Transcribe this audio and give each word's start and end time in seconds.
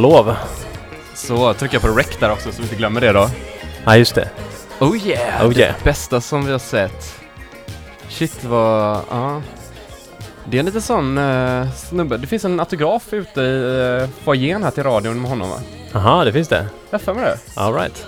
lov. 0.00 0.34
Så 1.14 1.54
trycker 1.54 1.74
jag 1.74 1.82
på 1.82 1.88
rec 1.88 2.16
där 2.20 2.32
också 2.32 2.52
så 2.52 2.56
vi 2.56 2.62
inte 2.62 2.76
glömmer 2.76 3.00
det 3.00 3.12
då. 3.12 3.30
Ja, 3.84 3.96
just 3.96 4.14
det. 4.14 4.30
Oh 4.80 4.96
yeah! 4.96 5.46
Oh 5.46 5.50
det 5.50 5.60
yeah. 5.60 5.74
bästa 5.84 6.20
som 6.20 6.46
vi 6.46 6.52
har 6.52 6.58
sett. 6.58 7.20
Shit 8.08 8.44
vad, 8.44 9.00
ja. 9.10 9.42
Det 10.44 10.56
är 10.56 10.58
en 10.58 10.66
liten 10.66 10.82
sån 10.82 11.18
uh, 11.18 11.70
snubbe. 11.72 12.16
Det 12.16 12.26
finns 12.26 12.44
en 12.44 12.60
autograf 12.60 13.12
ute 13.12 13.40
i 13.40 13.62
uh, 14.02 14.08
foajén 14.24 14.62
här 14.62 14.70
till 14.70 14.82
radion 14.82 15.20
med 15.20 15.30
honom 15.30 15.50
va? 15.50 15.56
Jaha, 15.92 16.24
det 16.24 16.32
finns 16.32 16.48
det. 16.48 16.66
Jag 16.90 17.00
har 17.06 17.14
det. 17.14 17.38
All 17.54 17.74
right. 17.74 18.06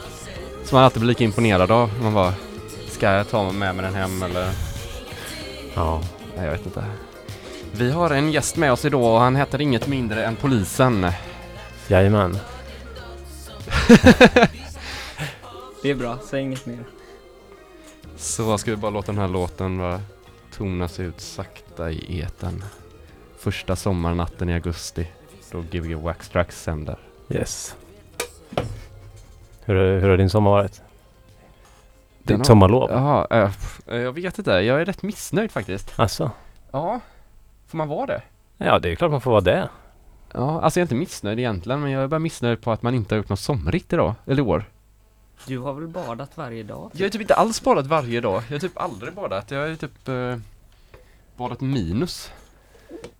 Som 0.65 0.77
man 0.77 0.85
alltid 0.85 1.01
blir 1.01 1.09
lika 1.09 1.25
imponerad 1.25 1.71
av. 1.71 1.91
Man 2.03 2.15
bara, 2.15 2.35
ska 2.89 3.11
jag 3.11 3.31
ta 3.31 3.53
med 3.53 3.75
mig 3.75 3.85
den 3.85 3.95
hem 3.95 4.23
eller? 4.23 4.49
Ja. 5.75 6.01
Nej, 6.37 6.45
jag 6.45 6.53
vet 6.53 6.67
inte. 6.67 6.85
Vi 7.73 7.91
har 7.91 8.11
en 8.11 8.33
gäst 8.33 8.57
med 8.57 8.73
oss 8.73 8.85
idag 8.85 9.15
och 9.15 9.21
han 9.21 9.37
heter 9.37 9.61
inget 9.61 9.87
mindre 9.87 10.25
än 10.25 10.37
polisen. 10.37 11.07
Jajamän. 11.89 12.39
Det 15.83 15.91
är 15.91 15.95
bra, 15.95 16.19
säg 16.25 16.43
inget 16.43 16.67
mer. 16.67 16.85
Så 18.17 18.59
ska 18.59 18.71
vi 18.71 18.77
bara 18.77 18.91
låta 18.91 19.13
den 19.13 19.21
här 19.21 19.29
låten 19.29 19.79
bara 19.79 20.01
tonas 20.53 21.01
ut 21.01 21.21
sakta 21.21 21.91
i 21.91 22.21
eten. 22.21 22.65
Första 23.39 23.77
sommarnatten 23.77 24.49
i 24.49 24.55
augusti. 24.55 25.09
Då 25.51 25.61
Gbg 25.71 25.95
Wax 25.95 26.29
Tracks 26.29 26.63
sänder. 26.63 26.99
Yes. 27.29 27.77
Hur, 29.65 29.75
har- 29.75 30.01
hur 30.01 30.09
har 30.09 30.17
din 30.17 30.31
sommar 30.31 30.51
varit? 30.51 30.73
Den 30.77 30.83
Ditt 32.23 32.39
har- 32.39 32.45
sommarlov? 32.45 32.91
Jaha, 32.91 33.27
äh, 33.31 33.47
pff, 33.47 33.81
eh, 33.87 33.97
jag 34.01 34.13
vet 34.13 34.39
inte. 34.39 34.51
Jag 34.51 34.81
är 34.81 34.85
rätt 34.85 35.03
missnöjd 35.03 35.51
faktiskt. 35.51 35.93
Alltså. 35.97 36.31
Ja, 36.71 37.01
får 37.67 37.79
man 37.79 37.89
vara 37.89 38.07
det? 38.07 38.23
Ja, 38.59 38.79
det 38.79 38.91
är 38.93 38.95
klart 38.97 39.11
man 39.11 39.21
får 39.21 39.31
vara 39.31 39.41
det. 39.41 39.69
Ja, 40.33 40.61
alltså 40.61 40.81
jag 40.81 40.83
är 40.83 40.87
inte 40.87 40.95
missnöjd 40.95 41.39
egentligen, 41.39 41.81
men 41.81 41.91
jag 41.91 42.03
är 42.03 42.07
bara 42.07 42.19
missnöjd 42.19 42.61
på 42.61 42.73
att 42.73 42.83
man 42.83 42.95
inte 42.95 43.15
har 43.15 43.17
gjort 43.17 43.29
något 43.29 43.41
somrigt 43.41 43.93
idag, 43.93 44.15
eller 44.27 44.39
i 44.39 44.47
år. 44.47 44.65
Du 45.47 45.59
har 45.59 45.73
väl 45.73 45.89
badat 45.89 46.37
varje 46.37 46.63
dag? 46.63 46.91
Jag 46.95 47.05
har 47.07 47.11
typ 47.11 47.21
inte 47.21 47.35
alls 47.35 47.63
badat 47.63 47.87
varje 47.87 48.21
dag. 48.21 48.43
Jag 48.49 48.55
har 48.55 48.61
typ 48.61 48.79
aldrig 48.81 49.15
badat. 49.15 49.51
Jag 49.51 49.69
har 49.69 49.75
typ 49.75 50.09
eh, 50.09 50.37
badat 51.37 51.61
minus. 51.61 52.33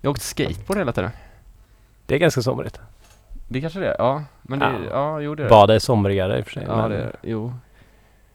Jag 0.01 0.09
har 0.09 0.11
åkt 0.11 0.23
skateboard 0.23 0.79
hela 0.79 0.93
tiden. 0.93 1.11
Det 2.07 2.15
är 2.15 2.19
ganska 2.19 2.43
somrigt. 2.43 2.81
Det 3.49 3.61
kanske 3.61 3.79
det 3.81 3.87
är, 3.89 3.97
ja. 3.99 4.25
Men 4.43 4.59
det, 4.59 4.67
Ja. 4.67 4.91
ja, 4.91 5.21
jo 5.21 5.35
det 5.35 5.43
är 5.43 5.45
det. 5.45 5.51
Bada 5.51 5.75
är 5.75 5.79
somrigare 5.79 6.39
i 6.39 6.41
och 6.43 6.45
för 6.45 6.53
sig. 6.53 6.65
Ja, 6.69 6.77
men- 6.77 6.91
det 6.91 6.97
är 6.97 7.17
jo. 7.23 7.53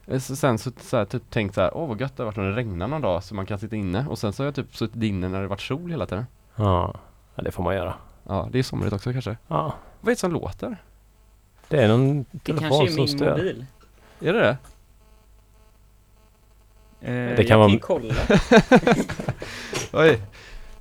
Eh, 0.08 0.20
Så 0.20 0.36
sen 0.36 0.58
så, 0.58 0.72
så 0.82 0.98
här, 0.98 1.06
typ 1.06 1.30
tänkt 1.30 1.56
så 1.56 1.62
här, 1.62 1.78
åh 1.78 1.88
vad 1.90 2.02
gött 2.02 2.18
det 2.18 2.24
har 2.24 2.26
varit 2.26 2.38
när 2.38 2.44
det 2.50 2.56
regnar 2.56 2.88
någon 2.88 3.02
dag 3.02 3.24
så 3.24 3.36
man 3.36 3.46
kan 3.46 3.60
sitta 3.60 3.76
inne. 3.76 4.06
Och 4.10 4.18
sen 4.20 4.34
så 4.34 4.44
har 4.44 4.46
jag 4.46 4.56
typ 4.56 4.76
suttit 4.76 5.04
inne 5.04 5.28
när 5.30 5.42
det 5.42 5.48
varit 5.48 5.62
sol 5.62 5.92
hela 5.92 6.06
tiden. 6.06 6.26
Ja. 6.56 6.94
ja, 7.36 7.44
det 7.44 7.52
får 7.52 7.64
man 7.64 7.76
göra. 7.76 7.94
Ja, 8.28 8.50
det 8.52 8.60
är 8.60 8.64
somrigt 8.64 8.94
också 8.94 9.12
kanske. 9.12 9.38
Ja. 9.48 9.76
Vad 10.02 10.12
är 10.12 10.16
det 10.16 10.20
som 10.20 10.32
låter? 10.32 10.78
Det 11.68 11.84
är 11.84 11.88
någon 11.88 12.26
Det 12.32 12.40
telefon 12.40 12.70
kanske 12.70 12.84
är 12.86 12.88
som 12.88 12.96
min 12.96 13.08
stör. 13.08 13.32
mobil. 13.32 13.66
Är 14.22 14.34
det 14.34 14.40
det? 14.40 14.58
Eh, 17.02 17.14
Det 17.14 17.36
jag 17.38 17.48
kan 17.48 17.60
vara- 17.60 17.70
ju 17.72 17.80
kolla. 17.80 18.14
Oj. 19.94 20.20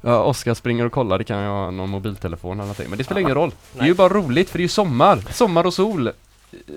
Ja, 0.00 0.22
Oskar 0.22 0.54
springer 0.54 0.86
och 0.86 0.92
kollar, 0.92 1.18
det 1.18 1.24
kan 1.24 1.42
ju 1.42 1.48
ha 1.48 1.70
någon 1.70 1.90
mobiltelefon 1.90 2.50
eller 2.52 2.62
någonting. 2.62 2.88
Men 2.88 2.98
det 2.98 3.04
spelar 3.04 3.20
ingen 3.20 3.34
roll. 3.34 3.52
Det 3.72 3.80
är 3.80 3.84
ju 3.86 3.94
bara 3.94 4.08
roligt 4.08 4.50
för 4.50 4.58
det 4.58 4.60
är 4.62 4.64
ju 4.64 4.68
sommar. 4.68 5.16
Sommar 5.32 5.66
och 5.66 5.74
sol. 5.74 6.06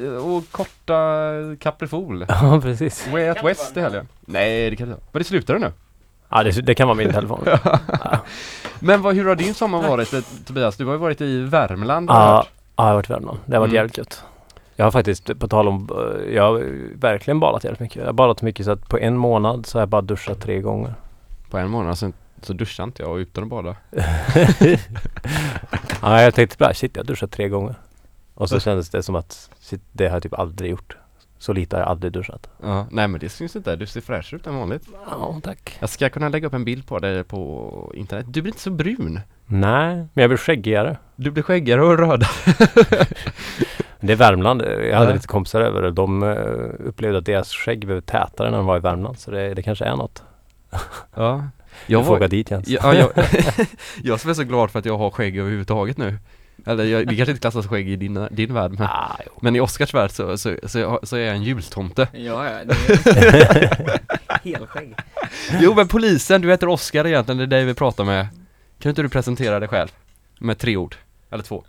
Eh, 0.01 0.07
Och 0.07 0.51
korta 0.51 1.31
kaprifol. 1.59 2.25
Ja, 2.29 2.59
precis. 2.61 3.07
Way 3.07 3.27
out 3.29 3.35
Kan 3.37 3.45
det 3.45 3.49
west 3.51 3.71
i 3.71 3.73
vara 3.79 3.83
helgen. 3.89 4.07
Nej, 4.21 4.69
det 4.69 4.75
kan 4.75 4.87
det 4.87 4.91
inte 4.91 5.01
vara. 5.01 5.09
Men 5.11 5.19
det 5.19 5.23
slutar 5.23 5.53
det 5.53 5.59
nu. 5.59 5.71
Ja, 6.29 6.43
det, 6.43 6.51
det 6.65 6.75
kan 6.75 6.87
vara 6.87 6.95
min 6.97 7.13
telefon. 7.13 7.43
ja. 7.45 8.19
Men 8.79 9.01
vad, 9.01 9.15
hur 9.15 9.25
har 9.25 9.35
din 9.35 9.53
sommar 9.53 9.87
varit 9.89 10.13
Tobias? 10.45 10.77
Du 10.77 10.85
har 10.85 10.91
ju 10.93 10.97
varit 10.99 11.21
i 11.21 11.41
Värmland 11.41 12.09
Ja, 12.09 12.13
ja, 12.15 12.45
jag 12.75 12.83
har 12.83 12.93
varit 12.93 13.09
i 13.09 13.13
Värmland. 13.13 13.37
Det 13.45 13.55
har 13.55 13.59
varit 13.59 13.69
Mm. 13.69 13.75
jävligt 13.75 13.97
gött. 13.97 14.23
Jag 14.75 14.85
har 14.85 14.91
faktiskt, 14.91 15.39
på 15.39 15.47
tal 15.47 15.67
om, 15.67 15.89
eh, 15.91 16.33
jag 16.35 16.43
har 16.43 16.63
verkligen 16.95 17.39
badat 17.39 17.63
jävligt 17.63 17.79
mycket. 17.79 17.97
Jag 17.97 18.05
har 18.05 18.13
badat 18.13 18.39
så 18.39 18.45
mycket 18.45 18.65
så 18.65 18.71
att 18.71 18.89
på 18.89 18.97
en 18.99 19.17
månad 19.17 19.65
så 19.65 19.77
har 19.77 19.81
jag 19.81 19.89
bara 19.89 20.01
duschat 20.01 20.41
tre 20.41 20.61
gånger. 20.61 20.93
På 21.49 21.57
en 21.57 21.69
månad 21.69 21.97
så, 21.97 22.11
så 22.41 22.53
duschade 22.53 22.85
inte 22.87 23.03
jag 23.03 23.19
utan 23.19 23.43
att 23.43 23.49
bada. 23.49 23.75
ja, 26.01 26.21
jag 26.21 26.35
tänkte 26.35 26.57
bara 26.59 26.73
shit, 26.73 26.95
jag 26.95 27.05
duschat 27.05 27.31
tre 27.31 27.49
gånger. 27.49 27.75
Och 28.33 28.49
så 28.49 28.59
kändes 28.59 28.89
det 28.89 29.03
som 29.03 29.15
att 29.15 29.49
shit, 29.59 29.81
det 29.91 30.07
har 30.07 30.15
jag 30.15 30.23
typ 30.23 30.39
aldrig 30.39 30.71
gjort. 30.71 30.97
Så 31.45 31.53
lite 31.53 31.75
har 31.75 31.81
jag 31.81 31.89
aldrig 31.89 32.11
duschat. 32.13 32.49
Ja, 32.63 32.87
nej 32.91 33.07
men 33.07 33.19
det 33.19 33.29
syns 33.29 33.55
inte. 33.55 33.75
Du 33.75 33.85
ser 33.85 34.01
fräsch 34.01 34.33
ut 34.33 34.47
än 34.47 34.55
vanligt. 34.55 34.83
Ja, 35.09 35.39
tack. 35.43 35.77
Jag 35.79 35.89
ska 35.89 36.09
kunna 36.09 36.29
lägga 36.29 36.47
upp 36.47 36.53
en 36.53 36.65
bild 36.65 36.87
på 36.87 36.99
dig 36.99 37.23
på 37.23 37.91
internet. 37.95 38.25
Du 38.29 38.41
blir 38.41 38.51
inte 38.51 38.61
så 38.61 38.69
brun. 38.71 39.19
Nej, 39.45 39.95
men 39.95 40.21
jag 40.21 40.29
blir 40.29 40.37
skäggigare. 40.37 40.97
Du 41.15 41.31
blir 41.31 41.43
skäggigare 41.43 41.81
och 41.83 41.97
rödare. 41.97 42.27
Det 43.99 44.13
är 44.13 44.17
Värmland. 44.17 44.61
Jag 44.61 44.97
hade 44.97 45.09
Ja. 45.09 45.13
lite 45.13 45.27
kompisar 45.27 45.61
över 45.61 45.83
och 45.83 45.93
de 45.93 46.23
eh, 46.23 46.87
upplevde 46.87 47.17
att 47.17 47.25
deras 47.25 47.51
skägg 47.53 47.85
blev 47.85 48.01
tätare 48.01 48.49
när 48.51 48.57
de 48.57 48.65
var 48.65 48.77
i 48.77 48.79
Värmland. 48.79 49.19
Så 49.19 49.31
det, 49.31 49.53
det 49.53 49.61
kanske 49.63 49.85
är 49.85 49.95
något. 49.95 50.23
Ja. 51.15 51.43
Jag 51.87 52.01
Jag 52.01 52.09
åka 52.11 52.19
var, 52.19 52.27
dit 52.27 52.51
Jens. 52.51 52.67
ja, 52.67 52.93
jag, 52.93 53.09
jag 54.03 54.19
som 54.19 54.29
är 54.29 54.33
så 54.33 54.43
glad 54.43 54.71
för 54.71 54.79
att 54.79 54.85
jag 54.85 54.97
har 54.97 55.09
skägg 55.09 55.37
överhuvudtaget 55.37 55.97
nu. 55.97 56.17
Eller 56.65 56.83
jag, 56.83 57.07
det 57.07 57.15
kanske 57.15 57.31
inte 57.31 57.41
klassas 57.41 57.67
skägg 57.67 57.89
i 57.89 57.95
din, 57.95 58.27
din 58.31 58.53
värld 58.53 58.71
men, 58.71 58.87
Ah, 58.87 59.19
jo. 59.25 59.31
men 59.41 59.55
i 59.55 59.59
Oskars 59.59 59.93
värld 59.93 60.11
så, 60.11 60.37
så, 60.37 60.55
så, 60.63 60.99
så 61.03 61.15
är 61.15 61.19
jag 61.19 61.35
en 61.35 61.43
jultomte. 61.43 62.07
Ja, 62.13 62.49
ja, 62.51 62.63
det 62.65 62.73
är 63.09 63.99
helskägg. 64.43 64.95
Jo 65.61 65.73
men 65.75 65.87
polisen, 65.87 66.41
du 66.41 66.51
heter 66.51 66.67
Oskar 66.67 67.07
egentligen, 67.07 67.37
det 67.37 67.43
är 67.43 67.47
dig 67.47 67.65
vi 67.65 67.73
pratar 67.73 68.03
med. 68.03 68.27
Kan 68.79 68.89
inte 68.89 69.01
du 69.01 69.09
presentera 69.09 69.59
dig 69.59 69.69
själv? 69.69 69.89
Med 70.39 70.57
tre 70.57 70.77
ord. 70.77 70.95
Eller 71.31 71.43
två. 71.43 71.63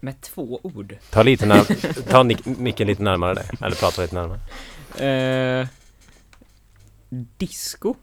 Med 0.00 0.20
två 0.20 0.60
ord. 0.62 0.96
Ta 1.10 1.22
lite 1.22 1.46
när, 1.46 2.02
ta 2.10 2.24
micken 2.44 2.86
lite 2.86 3.02
närmare 3.02 3.34
dig. 3.34 3.44
Eller 3.60 3.76
prata 3.76 4.02
lite 4.02 4.14
närmare. 4.14 4.40
Eh, 5.60 5.66
disco. 7.38 7.94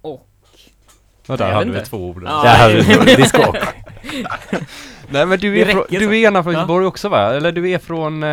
Och... 0.00 0.28
Ja, 1.26 1.36
där 1.36 1.52
hade 1.52 1.70
vi 1.70 1.80
två 1.80 1.96
ord. 2.08 2.22
Ja. 2.26 2.42
Det 2.42 2.48
här 2.48 2.70
är 2.70 3.16
disco. 3.16 3.52
Nej 5.10 5.26
men 5.26 5.38
du 5.38 5.54
Det 5.54 5.62
är, 5.62 5.66
från, 5.66 5.82
räcker 5.82 6.00
du 6.00 6.08
är 6.08 6.12
gärna 6.14 6.42
från 6.42 6.52
Ja. 6.52 6.58
Göteborg 6.58 6.86
också 6.86 7.08
va? 7.08 7.34
Eller 7.34 7.52
du 7.52 7.70
är 7.70 7.78
från 7.78 8.22
eh, 8.22 8.28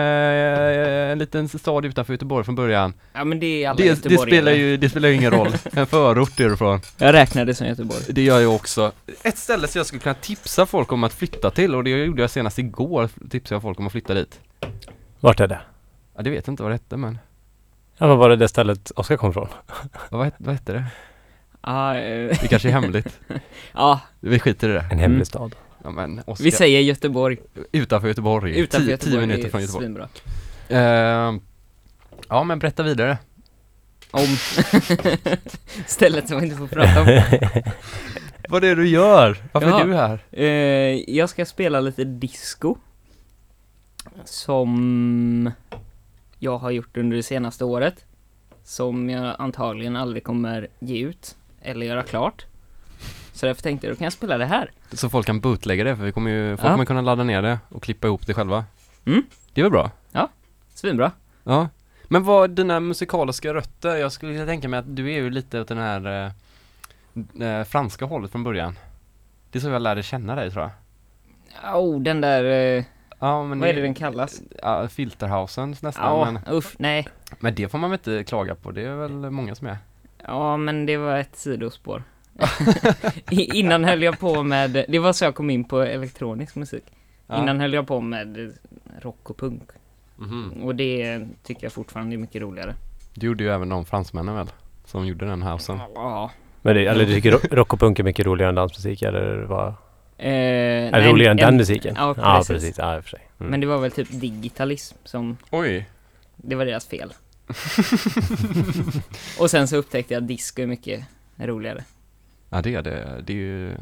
en 1.11 1.19
liten 1.19 1.49
stad 1.49 1.85
utanför 1.85 2.13
Göteborg 2.13 2.45
från 2.45 2.55
början? 2.55 2.93
Ja 3.13 3.23
men 3.23 3.39
det 3.39 3.63
är 3.63 3.69
alla 3.69 3.77
Det, 3.77 3.83
det, 3.83 3.89
göteborgare. 3.89 4.27
spelar 4.27 4.51
ju, 4.51 4.77
det 4.77 4.89
spelar 4.89 5.09
ju 5.09 5.15
ingen 5.15 5.31
roll. 5.31 5.47
En 5.73 5.87
förort 5.87 6.39
är 6.39 6.49
du 6.49 6.57
från. 6.57 6.79
Jag 6.97 7.13
räknade 7.13 7.53
som 7.55 7.67
Göteborg. 7.67 7.99
Det 8.09 8.21
gör 8.21 8.39
jag 8.39 8.55
också. 8.55 8.91
Ett 9.23 9.37
ställe 9.37 9.67
som 9.67 9.79
jag 9.79 9.85
skulle 9.85 10.01
kunna 10.01 10.15
tipsa 10.15 10.65
folk 10.65 10.91
om 10.91 11.03
att 11.03 11.13
flytta 11.13 11.49
till 11.51 11.75
och 11.75 11.83
det 11.83 11.89
gjorde 11.89 12.21
jag 12.21 12.29
senast 12.29 12.59
igår, 12.59 13.09
tipsade 13.29 13.55
jag 13.55 13.61
folk 13.61 13.79
om 13.79 13.85
att 13.85 13.91
flytta 13.91 14.13
dit. 14.13 14.39
Vart 15.19 15.39
är 15.39 15.47
det? 15.47 15.59
Ja, 16.15 16.21
det 16.23 16.29
vet 16.29 16.47
jag 16.47 16.51
inte 16.53 16.63
vad 16.63 16.71
det 16.71 16.75
hette 16.75 16.97
men, 16.97 17.17
Ja, 17.97 18.07
vad 18.07 18.17
var 18.17 18.29
det 18.29 18.35
det 18.35 18.47
stället 18.47 18.91
Oskar 18.95 19.17
kom 19.17 19.33
från? 19.33 19.47
ja, 19.93 20.17
vad, 20.17 20.31
vad 20.37 20.55
hette 20.55 20.73
det? 20.73 20.83
Ja, 21.63 21.95
eh, 21.97 22.37
Det 22.41 22.47
kanske 22.49 22.67
är 22.69 22.71
hemligt. 22.73 23.19
ja, 23.73 23.99
Vi 24.19 24.39
skiter 24.39 24.69
i 24.69 24.73
det. 24.73 24.79
En 24.91 24.99
hemlig 24.99 25.05
Mm. 25.15 25.25
stad. 25.25 25.55
Ja 25.83 25.89
men 25.91 26.21
vi 26.39 26.51
säger 26.51 26.79
Göteborg. 26.81 27.37
utanför 27.71 28.07
Göteborg. 28.07 28.59
Utanför 28.59 28.85
Tio- 28.85 28.91
Göteborg. 28.91 29.11
Tio 29.13 29.19
minuter 29.21 29.41
det 29.43 29.47
är 29.47 29.51
från 29.51 29.61
Göteborg. 29.61 29.83
Svinbra. 29.85 30.09
Ehm, 30.69 31.41
ja 32.29 32.43
men 32.43 32.59
berätta 32.59 32.83
vidare. 32.83 33.17
Om 34.11 34.27
stället 35.87 36.27
som 36.27 36.39
vi 36.39 36.45
inte 36.45 36.57
får 36.57 36.67
prata 36.67 37.01
om. 37.01 37.21
Vad 38.49 38.61
det 38.61 38.67
är 38.67 38.75
du 38.75 38.87
gör? 38.87 39.37
Varför 39.51 39.69
Ja. 39.69 39.81
är 39.81 39.85
du 39.85 39.93
här? 39.95 40.19
Eh, 40.31 41.15
jag 41.15 41.29
ska 41.29 41.45
spela 41.45 41.79
lite 41.79 42.03
disco. 42.03 42.75
Som 44.25 45.51
jag 46.39 46.57
har 46.57 46.71
gjort 46.71 46.97
under 46.97 47.17
det 47.17 47.23
senaste 47.23 47.65
året. 47.65 48.05
Som 48.63 49.09
jag 49.09 49.35
antagligen 49.39 49.95
aldrig 49.95 50.23
kommer 50.23 50.67
ge 50.79 50.97
ut 51.03 51.35
eller 51.63 51.85
göra 51.85 52.03
klart. 52.03 52.45
Så 53.33 53.45
därför 53.45 53.61
tänkte 53.61 53.87
jag, 53.87 53.93
då 53.95 53.97
kan 53.97 54.03
jag 54.05 54.13
spela 54.13 54.37
det 54.37 54.45
här. 54.45 54.71
Så 54.93 55.09
folk 55.09 55.25
kan 55.25 55.39
bootlägga 55.39 55.83
det 55.83 55.95
för 55.95 56.03
vi 56.03 56.11
kommer 56.11 56.31
ju, 56.31 56.57
folk 56.57 56.67
Ja. 56.67 56.71
kommer 56.71 56.85
kunna 56.85 57.01
ladda 57.01 57.23
ner 57.23 57.41
det 57.41 57.59
och 57.69 57.83
klippa 57.83 58.07
ihop 58.07 58.27
det 58.27 58.33
själva. 58.33 58.65
Mm. 59.05 59.23
Det 59.53 59.61
är 59.61 59.63
väl 59.63 59.71
bra? 59.71 59.91
Svinbra. 60.73 61.11
Ja. 61.43 61.69
Men 62.03 62.23
vad 62.23 62.49
dina 62.49 62.79
musikaliska 62.79 63.53
rötter, 63.53 63.95
jag 63.95 64.11
skulle 64.11 64.45
tänka 64.45 64.67
mig 64.67 64.79
att 64.79 64.95
du 64.95 65.07
är 65.11 65.15
ju 65.15 65.29
lite 65.29 65.61
åt 65.61 65.67
den 65.67 65.77
här 65.77 66.31
eh, 67.41 67.47
eh, 67.47 67.63
franska 67.63 68.05
hållet 68.05 68.31
från 68.31 68.43
början. 68.43 68.77
Det 69.51 69.59
är 69.59 69.61
så 69.61 69.69
jag 69.69 69.81
lärde 69.81 70.03
känna 70.03 70.35
dig 70.35 70.51
tror 70.51 70.63
jag. 70.63 70.71
Oh, 71.83 72.01
den 72.01 72.21
där, 72.21 72.43
eh, 72.77 72.83
Ja 73.19 73.43
men 73.43 73.59
vad 73.59 73.69
är 73.69 73.73
det 73.73 73.81
den 73.81 73.93
kallas? 73.93 74.41
Ja, 74.61 74.87
Filterhausen 74.87 75.75
nästan 75.81 75.93
Ja, 76.19 76.31
men, 76.31 76.55
usch, 76.55 76.73
nej. 76.77 77.07
men 77.39 77.55
det 77.55 77.69
får 77.69 77.77
man 77.77 77.89
väl 77.89 77.99
inte 77.99 78.23
klaga 78.23 78.55
på, 78.55 78.71
det 78.71 78.81
är 78.81 78.95
väl 78.95 79.11
många 79.29 79.55
som 79.55 79.67
är. 79.67 79.77
Ja, 80.27 80.57
men 80.57 80.85
det 80.85 80.97
var 80.97 81.17
ett 81.17 81.35
sidospår. 81.35 82.03
Innan 83.29 83.83
höll 83.83 84.03
jag 84.03 84.19
på 84.19 84.43
med, 84.43 84.85
det 84.89 84.99
var 84.99 85.13
så 85.13 85.25
jag 85.25 85.35
kom 85.35 85.49
in 85.49 85.63
på 85.63 85.81
elektronisk 85.81 86.55
musik. 86.55 86.83
Ja. 87.27 87.41
Innan 87.41 87.59
höll 87.59 87.73
jag 87.73 87.87
på 87.87 88.01
med 88.01 88.53
rock 89.01 89.29
och 89.29 89.37
punk. 89.37 89.63
Mhm. 90.17 90.51
Och 90.63 90.75
det 90.75 91.21
tycker 91.43 91.63
jag 91.63 91.73
fortfarande 91.73 92.15
är 92.15 92.17
mycket 92.17 92.41
roligare. 92.41 92.73
Det 93.13 93.25
gjorde 93.25 93.43
ju 93.43 93.49
även 93.49 93.69
de 93.69 93.85
fransmännen 93.85 94.35
väl? 94.35 94.47
Som 94.85 95.07
gjorde 95.07 95.25
den 95.25 95.41
housen. 95.41 95.79
Ja, 95.95 96.31
Men 96.61 96.75
det, 96.75 96.85
eller 96.85 97.05
du 97.05 97.13
tycker 97.13 97.31
ro- 97.31 97.39
rock 97.51 97.73
och 97.73 97.79
punk 97.79 97.99
är 97.99 98.03
mycket 98.03 98.25
roligare 98.25 98.49
än 98.49 98.55
dansmusik 98.55 99.01
eller 99.01 99.35
vad? 99.43 99.67
Eh, 99.67 99.73
Är 100.17 100.91
det 100.91 100.91
nej, 100.91 101.11
roligare 101.11 101.31
än 101.31 101.39
en- 101.39 101.45
den 101.45 101.57
musiken? 101.57 101.95
Ja, 101.97 102.13
Ja, 102.17 102.35
precis. 102.37 102.47
precis. 102.47 102.77
Ja, 102.77 102.97
i 102.97 102.99
och 102.99 103.03
för 103.03 103.09
sig. 103.09 103.21
Mm. 103.39 103.51
Men 103.51 103.59
det 103.59 103.67
var 103.67 103.77
väl 103.77 103.91
typ 103.91 104.07
digitalism 104.11 104.97
som, 105.03 105.37
Oj. 105.51 105.89
det 106.35 106.55
var 106.55 106.65
deras 106.65 106.87
fel. 106.87 107.13
och 109.39 109.51
sen 109.51 109.67
så 109.67 109.75
upptäckte 109.75 110.13
jag 110.13 110.21
att 110.21 110.27
disco 110.27 110.61
är 110.61 110.67
mycket 110.67 111.05
roligare. 111.37 111.83
Ja 112.49 112.61
det 112.61 112.75
är 112.75 112.81
det. 112.81 113.21
Det 113.25 113.33
är 113.33 113.37
ju... 113.37 113.77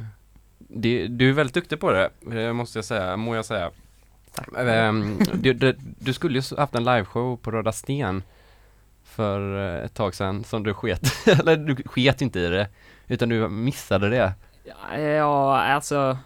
Det, 0.58 1.08
du 1.08 1.30
är 1.30 1.34
väldigt 1.34 1.54
duktig 1.54 1.80
på 1.80 1.92
det, 1.92 2.10
det 2.20 2.54
måste 2.54 2.78
jag 2.78 2.86
säga, 2.86 3.18
må 3.18 3.36
jag 3.36 3.46
säga. 3.46 3.72
Tack. 4.34 4.48
Ehm, 4.58 5.20
du, 5.34 5.54
du, 5.54 5.76
du 6.00 6.14
skulle 6.14 6.40
ju 6.40 6.56
haft 6.58 6.76
en 6.76 6.84
liveshow 6.84 7.38
på 7.38 7.52
Röda 7.52 7.72
Sten 7.72 8.24
för 9.04 9.58
eh, 9.78 9.86
ett 9.86 9.94
tag 9.94 10.16
sedan 10.16 10.44
som 10.44 10.64
du 10.64 10.74
sket, 10.74 11.02
eller 11.28 11.58
du 11.58 11.76
sket 11.76 12.22
inte 12.22 12.40
i 12.40 12.48
det, 12.48 12.68
utan 13.08 13.30
du 13.30 13.50
missade 13.50 14.10
det. 14.10 14.34
Ja, 14.64 14.98
Ja, 14.98 15.58
alltså 15.62 16.18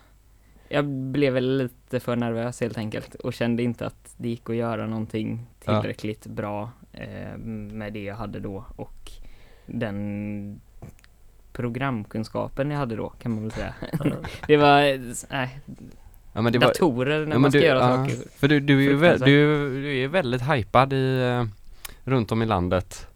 jag 0.69 0.85
blev 0.85 1.33
väl 1.33 1.57
lite 1.57 1.99
för 1.99 2.15
nervös 2.15 2.61
helt 2.61 2.77
enkelt 2.77 3.15
och 3.15 3.33
kände 3.33 3.63
inte 3.63 3.85
att 3.85 4.13
det 4.17 4.29
gick 4.29 4.49
att 4.49 4.55
göra 4.55 4.87
någonting 4.87 5.45
Ja. 5.65 5.81
tillräckligt 5.81 6.25
bra 6.25 6.63
eh, 6.63 6.84
med 7.37 7.93
det 7.93 8.03
jag 8.03 8.15
hade 8.15 8.39
då 8.39 8.65
och 8.75 9.11
den 9.65 10.61
programkunskapen 11.53 12.71
jag 12.71 12.77
hade 12.77 12.95
då 12.95 13.09
kan 13.09 13.31
man 13.31 13.41
väl 13.43 13.51
säga. 13.51 13.73
det 14.47 14.57
var, 14.57 14.79
nej, 15.31 15.59
Ja, 16.33 16.41
men 16.41 16.53
det 16.53 16.59
var, 16.59 16.67
datorer 16.67 17.25
när 17.25 17.31
ja, 17.35 17.39
man 17.39 17.51
ska 17.51 17.59
du, 17.59 17.65
göra 17.65 17.79
ja, 17.79 17.95
saker. 17.95 18.15
För 18.39 18.47
du, 18.47 18.59
du, 18.59 18.77
är 18.77 18.81
ju 18.81 18.97
vä- 18.97 19.25
du, 19.25 19.81
du 19.81 19.97
är 19.97 20.07
väldigt 20.07 20.41
hypad 20.41 20.93
i, 20.93 21.21
eh, 21.21 21.45
runt 22.03 22.31
om 22.31 22.41
i 22.41 22.45
landet. 22.45 23.07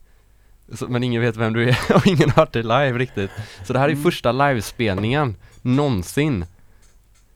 Så, 0.73 0.87
men 0.87 1.03
ingen 1.03 1.21
vet 1.21 1.37
vem 1.37 1.53
du 1.53 1.69
är 1.69 1.77
och 1.95 2.07
ingen 2.07 2.29
har 2.29 2.35
hört 2.35 2.51
dig 2.53 2.63
live 2.63 2.97
riktigt. 2.97 3.31
Så 3.63 3.73
det 3.73 3.79
här 3.79 3.85
är 3.87 3.91
Mm. 3.91 4.03
första 4.03 4.31
livespelningen 4.31 5.35
någonsin. 5.61 6.45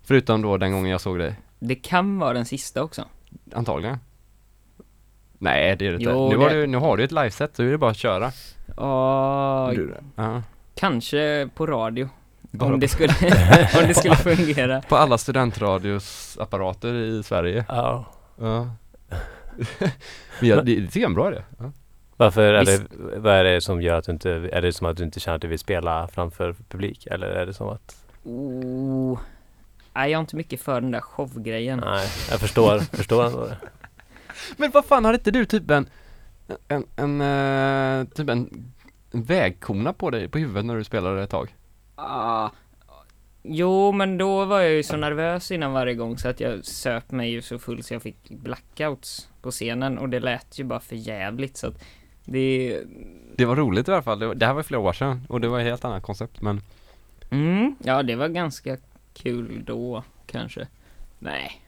Förutom 0.04 0.42
då 0.42 0.58
den 0.58 0.72
gången 0.72 0.92
jag 0.92 1.02
såg 1.02 1.18
dig. 1.20 1.36
Det 1.60 1.76
kan 1.76 2.20
vara 2.20 2.34
den 2.34 2.46
sista 2.46 2.84
också. 2.84 3.06
Antagligen. 3.54 3.98
Nej 5.44 5.76
det 5.76 5.86
är 5.88 5.90
det 5.90 5.96
inte. 5.96 6.10
Jo, 6.10 6.30
nu, 6.30 6.38
har 6.38 6.50
det- 6.50 6.56
du, 6.62 6.68
nu 6.68 6.78
har 6.78 6.98
du 6.98 7.04
ett 7.04 7.12
liveset 7.12 7.56
så 7.56 7.64
är 7.64 7.68
det 7.72 7.78
bara 7.78 7.92
att 7.92 7.98
köra. 7.98 8.32
Ja, 8.78 9.72
Du, 9.76 9.94
ja. 10.16 10.42
kanske 10.76 11.50
på 11.56 11.66
radio. 11.68 12.10
Bara 12.42 12.74
om, 12.74 12.80
det 12.80 12.88
skulle, 12.88 13.14
om 13.82 13.88
det 13.88 13.94
skulle 13.94 14.16
fungera. 14.36 14.82
På 14.82 14.96
alla 14.96 15.18
studentradios-apparater 15.18 16.94
i 16.94 17.24
Sverige. 17.24 17.66
Ja. 17.68 18.06
Ja. 18.40 18.68
Men 20.40 20.50
jag, 20.50 20.66
det, 20.66 20.76
det 20.76 20.88
tycker 20.88 21.00
jag 21.00 21.04
är 21.04 21.10
en 21.10 21.14
bra 21.14 21.32
idé. 21.32 21.42
Ja. 21.60 21.72
Varför 22.18 22.42
är 22.54 22.66
det, 22.66 22.82
vad 23.18 23.34
är 23.34 23.44
det 23.44 23.62
som 23.62 23.82
gör 23.82 23.98
att 23.98 24.06
du 24.06 24.12
inte, 24.12 24.32
är 24.32 24.62
det 24.62 24.74
som 24.74 24.88
att 24.88 24.98
du 24.98 25.04
inte 25.04 25.20
känner 25.20 25.36
att 25.36 25.42
du 25.42 25.48
vill 25.48 25.60
spela 25.60 26.08
framför 26.08 26.56
publik? 26.70 27.08
Eller 27.12 27.28
är 27.28 27.46
det 27.46 27.54
som 27.54 27.68
att, 27.70 27.96
Oh. 28.24 29.20
Nej, 29.94 30.12
jag 30.12 30.18
är 30.18 30.22
inte 30.22 30.36
mycket 30.36 30.62
för 30.62 30.82
den 30.82 30.92
där 30.92 31.02
showgrejen. 31.02 31.80
nej, 31.86 32.08
jag 32.32 32.40
förstår, 32.40 32.80
förstår 32.80 33.26
ändå 33.26 33.46
det. 33.46 33.58
Men 34.58 34.72
vad 34.72 34.86
fan, 34.86 35.06
hade 35.06 35.18
inte 35.18 35.32
du 35.32 35.46
typ 35.46 35.72
en, 35.72 35.90
en, 36.68 36.86
en, 36.96 37.22
eh, 37.22 38.08
typ 38.08 38.30
en 38.30 38.72
vägkona 39.12 39.94
på 39.94 40.10
dig, 40.10 40.28
på 40.28 40.38
huvudet 40.38 40.66
när 40.66 40.76
du 40.76 40.84
spelade 40.84 41.24
ett 41.24 41.30
tag? 41.30 41.56
Ah. 41.96 42.50
Jo, 43.44 43.92
men 43.92 44.18
då 44.18 44.46
var 44.46 44.62
jag 44.62 44.72
ju 44.72 44.84
så 44.84 44.98
nervös 44.98 45.52
innan 45.52 45.74
varje 45.74 45.94
gång 45.94 46.18
så 46.18 46.30
att 46.30 46.40
jag 46.40 46.66
söp 46.66 47.12
mig 47.12 47.32
ju 47.32 47.42
så 47.42 47.60
full 47.60 47.84
så 47.84 47.94
jag 47.94 48.02
fick 48.02 48.30
blackouts 48.30 49.30
på 49.42 49.52
scenen 49.52 49.98
och 49.98 50.10
det 50.10 50.20
lät 50.20 50.60
ju 50.60 50.64
bara 50.64 50.80
för 50.80 50.96
jävligt 50.96 51.58
så 51.58 51.68
att 51.68 51.84
det... 52.26 52.80
Det 53.36 53.46
var 53.46 53.56
roligt 53.56 53.88
i 53.88 53.92
alla 53.92 54.02
fall, 54.02 54.20
det, 54.20 54.28
var, 54.28 54.36
det 54.36 54.46
här 54.46 54.54
var 54.54 54.64
flera 54.64 54.82
år 54.82 54.94
sedan 54.94 55.26
och 55.30 55.42
det 55.42 55.48
var 55.48 55.60
ett 55.60 55.66
helt 55.66 55.86
annat 55.86 56.04
koncept 56.04 56.42
men 56.42 56.62
Mm, 57.34 57.76
ja, 57.84 58.04
det 58.04 58.16
var 58.16 58.28
ganska 58.28 58.78
kul 59.14 59.64
då, 59.66 60.04
kanske. 60.26 60.68
Nej. 61.20 61.62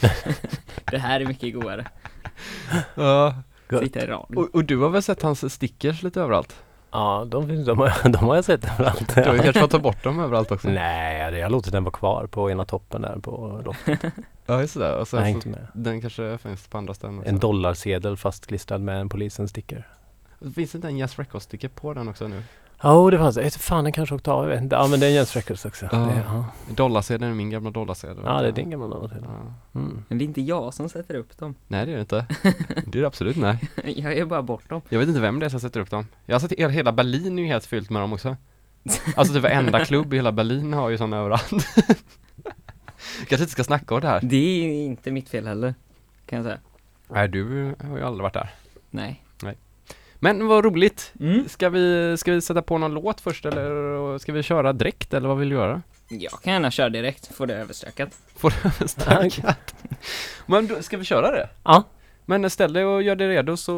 det 0.90 0.98
här 0.98 1.20
är 1.20 1.26
mycket 1.26 1.54
godare. 1.54 1.86
Ja, 2.94 3.34
Gott. 3.68 3.82
Sitta 3.82 4.00
i 4.04 4.06
radio. 4.06 4.38
och, 4.38 4.54
och 4.54 4.64
du 4.64 4.76
har 4.78 4.88
väl 4.88 5.02
sett 5.02 5.22
hans 5.22 5.54
stickers 5.54 6.02
lite 6.02 6.20
överallt? 6.20 6.56
Ja, 6.90 7.26
de, 7.30 7.48
finns, 7.48 7.66
de, 7.66 7.78
har, 7.78 8.08
de 8.08 8.16
har 8.24 8.34
jag 8.34 8.44
sett 8.44 8.64
överallt. 8.64 9.14
Du 9.14 9.22
har 9.22 9.32
ju 9.34 9.38
kanske 9.38 9.60
fått 9.60 9.70
ta 9.70 9.78
bort 9.78 10.04
dem 10.04 10.20
överallt 10.20 10.50
också? 10.52 10.68
Nej, 10.68 11.30
det- 11.30 11.38
jag 11.38 11.44
har 11.46 11.50
låtit 11.50 11.72
den 11.72 11.84
vara 11.84 11.92
kvar 11.94 12.26
på 12.26 12.50
ena 12.50 12.64
toppen 12.64 13.02
där 13.02 13.18
på 13.18 13.62
loftet. 13.64 14.00
Ja 14.48 14.60
just 14.60 14.78
det, 14.78 14.94
och 14.96 15.08
sen 15.08 15.42
så, 15.42 15.48
med. 15.48 15.66
den 15.74 16.00
kanske 16.00 16.38
finns 16.38 16.66
på 16.68 16.78
andra 16.78 16.94
ställen 16.94 17.18
också. 17.18 17.28
En 17.30 17.38
dollarsedel 17.38 18.16
fastklistrad 18.16 18.80
med 18.80 19.00
en 19.00 19.08
polisens 19.08 19.50
sticker. 19.50 19.88
Finns 20.54 20.72
det 20.72 20.76
inte 20.76 20.88
en 20.88 20.96
Yes 20.98 21.18
Records 21.18 21.44
sticker 21.44 21.68
på 21.68 21.94
den 21.94 22.08
också 22.08 22.28
nu? 22.28 22.42
Ja, 22.82 22.98
oh, 22.98 23.10
det 23.10 23.18
fanns 23.18 23.34
det. 23.34 23.50
Fan, 23.50 23.84
den 23.84 23.92
kanske 23.92 24.14
åkte 24.14 24.30
av. 24.30 24.42
Jag 24.44 24.50
vet 24.50 24.62
inte. 24.62 24.76
Ja, 24.76 24.86
men 24.86 25.00
det 25.00 25.06
är 25.06 25.10
en 25.10 25.14
Jens 25.16 25.36
Records 25.36 25.64
också. 25.64 25.88
Ja. 25.92 25.98
Det, 25.98 26.22
ja. 26.26 26.44
Dollarsedeln 26.74 27.30
är 27.30 27.34
min 27.34 27.50
gamla 27.50 27.70
dollarsedel. 27.70 28.18
ja, 28.24 28.42
det 28.42 28.48
är 28.48 28.52
din 28.52 28.70
gamla 28.70 28.86
dollarsedel. 28.86 29.24
Ja. 29.72 29.80
Mm. 29.80 30.04
Men 30.08 30.18
det 30.18 30.24
är 30.24 30.26
inte 30.26 30.40
jag 30.40 30.74
som 30.74 30.88
sätter 30.88 31.14
upp 31.14 31.38
dem. 31.38 31.54
Nej 31.68 31.86
det 31.86 31.92
är 31.92 31.94
det 31.96 32.00
inte. 32.00 32.26
Det 32.86 32.98
är 32.98 33.02
det 33.02 33.06
absolut 33.06 33.36
nej. 33.36 33.58
Jag 33.84 34.14
ger 34.14 34.24
bara 34.24 34.42
bort 34.42 34.68
dem. 34.68 34.80
Jag 34.88 34.98
vet 34.98 35.08
inte 35.08 35.20
vem 35.20 35.38
det 35.38 35.46
är 35.46 35.50
som 35.50 35.60
sätter 35.60 35.80
upp 35.80 35.90
dem. 35.90 36.06
Jag 36.26 36.34
har 36.34 36.40
sett 36.40 36.52
hela- 36.52 36.68
hela 36.72 36.92
Berlin 36.92 37.38
är 37.38 37.42
ju 37.42 37.48
helt 37.48 37.66
fyllt 37.66 37.90
med 37.90 38.02
dem 38.02 38.12
också. 38.12 38.36
Alltså 39.16 39.34
typ 39.34 39.42
varenda 39.42 39.84
klubb 39.84 40.12
i 40.12 40.16
hela 40.16 40.32
Berlin 40.32 40.72
har 40.72 40.88
ju 40.88 40.98
sådana 40.98 41.16
överallt. 41.16 41.50
Kanske 43.28 43.36
inte 43.42 43.52
ska 43.52 43.64
snacka 43.64 43.94
om 43.94 44.00
det 44.00 44.06
här. 44.08 44.20
Det 44.22 44.36
är 44.36 44.84
inte 44.86 45.10
mitt 45.10 45.28
fel 45.28 45.46
heller, 45.46 45.74
kan 46.26 46.36
jag 46.36 46.44
säga. 46.46 46.58
Nej 47.08 47.28
du 47.28 47.74
har 47.88 47.96
ju 47.98 48.02
aldrig 48.04 48.22
varit 48.22 48.34
där. 48.34 48.50
Nej. 48.90 49.22
Men 50.18 50.46
vad 50.46 50.64
roligt. 50.64 51.12
Mm. 51.20 51.48
Ska 51.48 51.68
vi, 51.68 52.16
ska 52.18 52.32
vi 52.32 52.40
sätta 52.40 52.62
på 52.62 52.78
någon 52.78 52.94
låt 52.94 53.20
först 53.20 53.44
eller 53.46 54.18
ska 54.18 54.32
vi 54.32 54.42
köra 54.42 54.72
direkt 54.72 55.14
eller 55.14 55.28
vad 55.28 55.38
vill 55.38 55.48
du 55.48 55.54
göra? 55.56 55.82
Jag 56.08 56.42
kan 56.42 56.52
gärna 56.52 56.70
köra 56.70 56.88
direkt, 56.88 57.34
få 57.34 57.46
det 57.46 57.54
överstökat. 57.54 58.08
Får 58.36 58.54
du 58.78 58.88
starkat? 58.88 59.74
Men 60.46 60.66
då, 60.66 60.82
ska 60.82 60.96
vi 60.96 61.04
köra 61.04 61.30
det? 61.30 61.48
Ja. 61.64 61.84
Men 62.24 62.50
ställ 62.50 62.72
dig 62.72 62.84
och 62.84 63.02
gör 63.02 63.16
dig 63.16 63.28
redo 63.28 63.56
så 63.56 63.72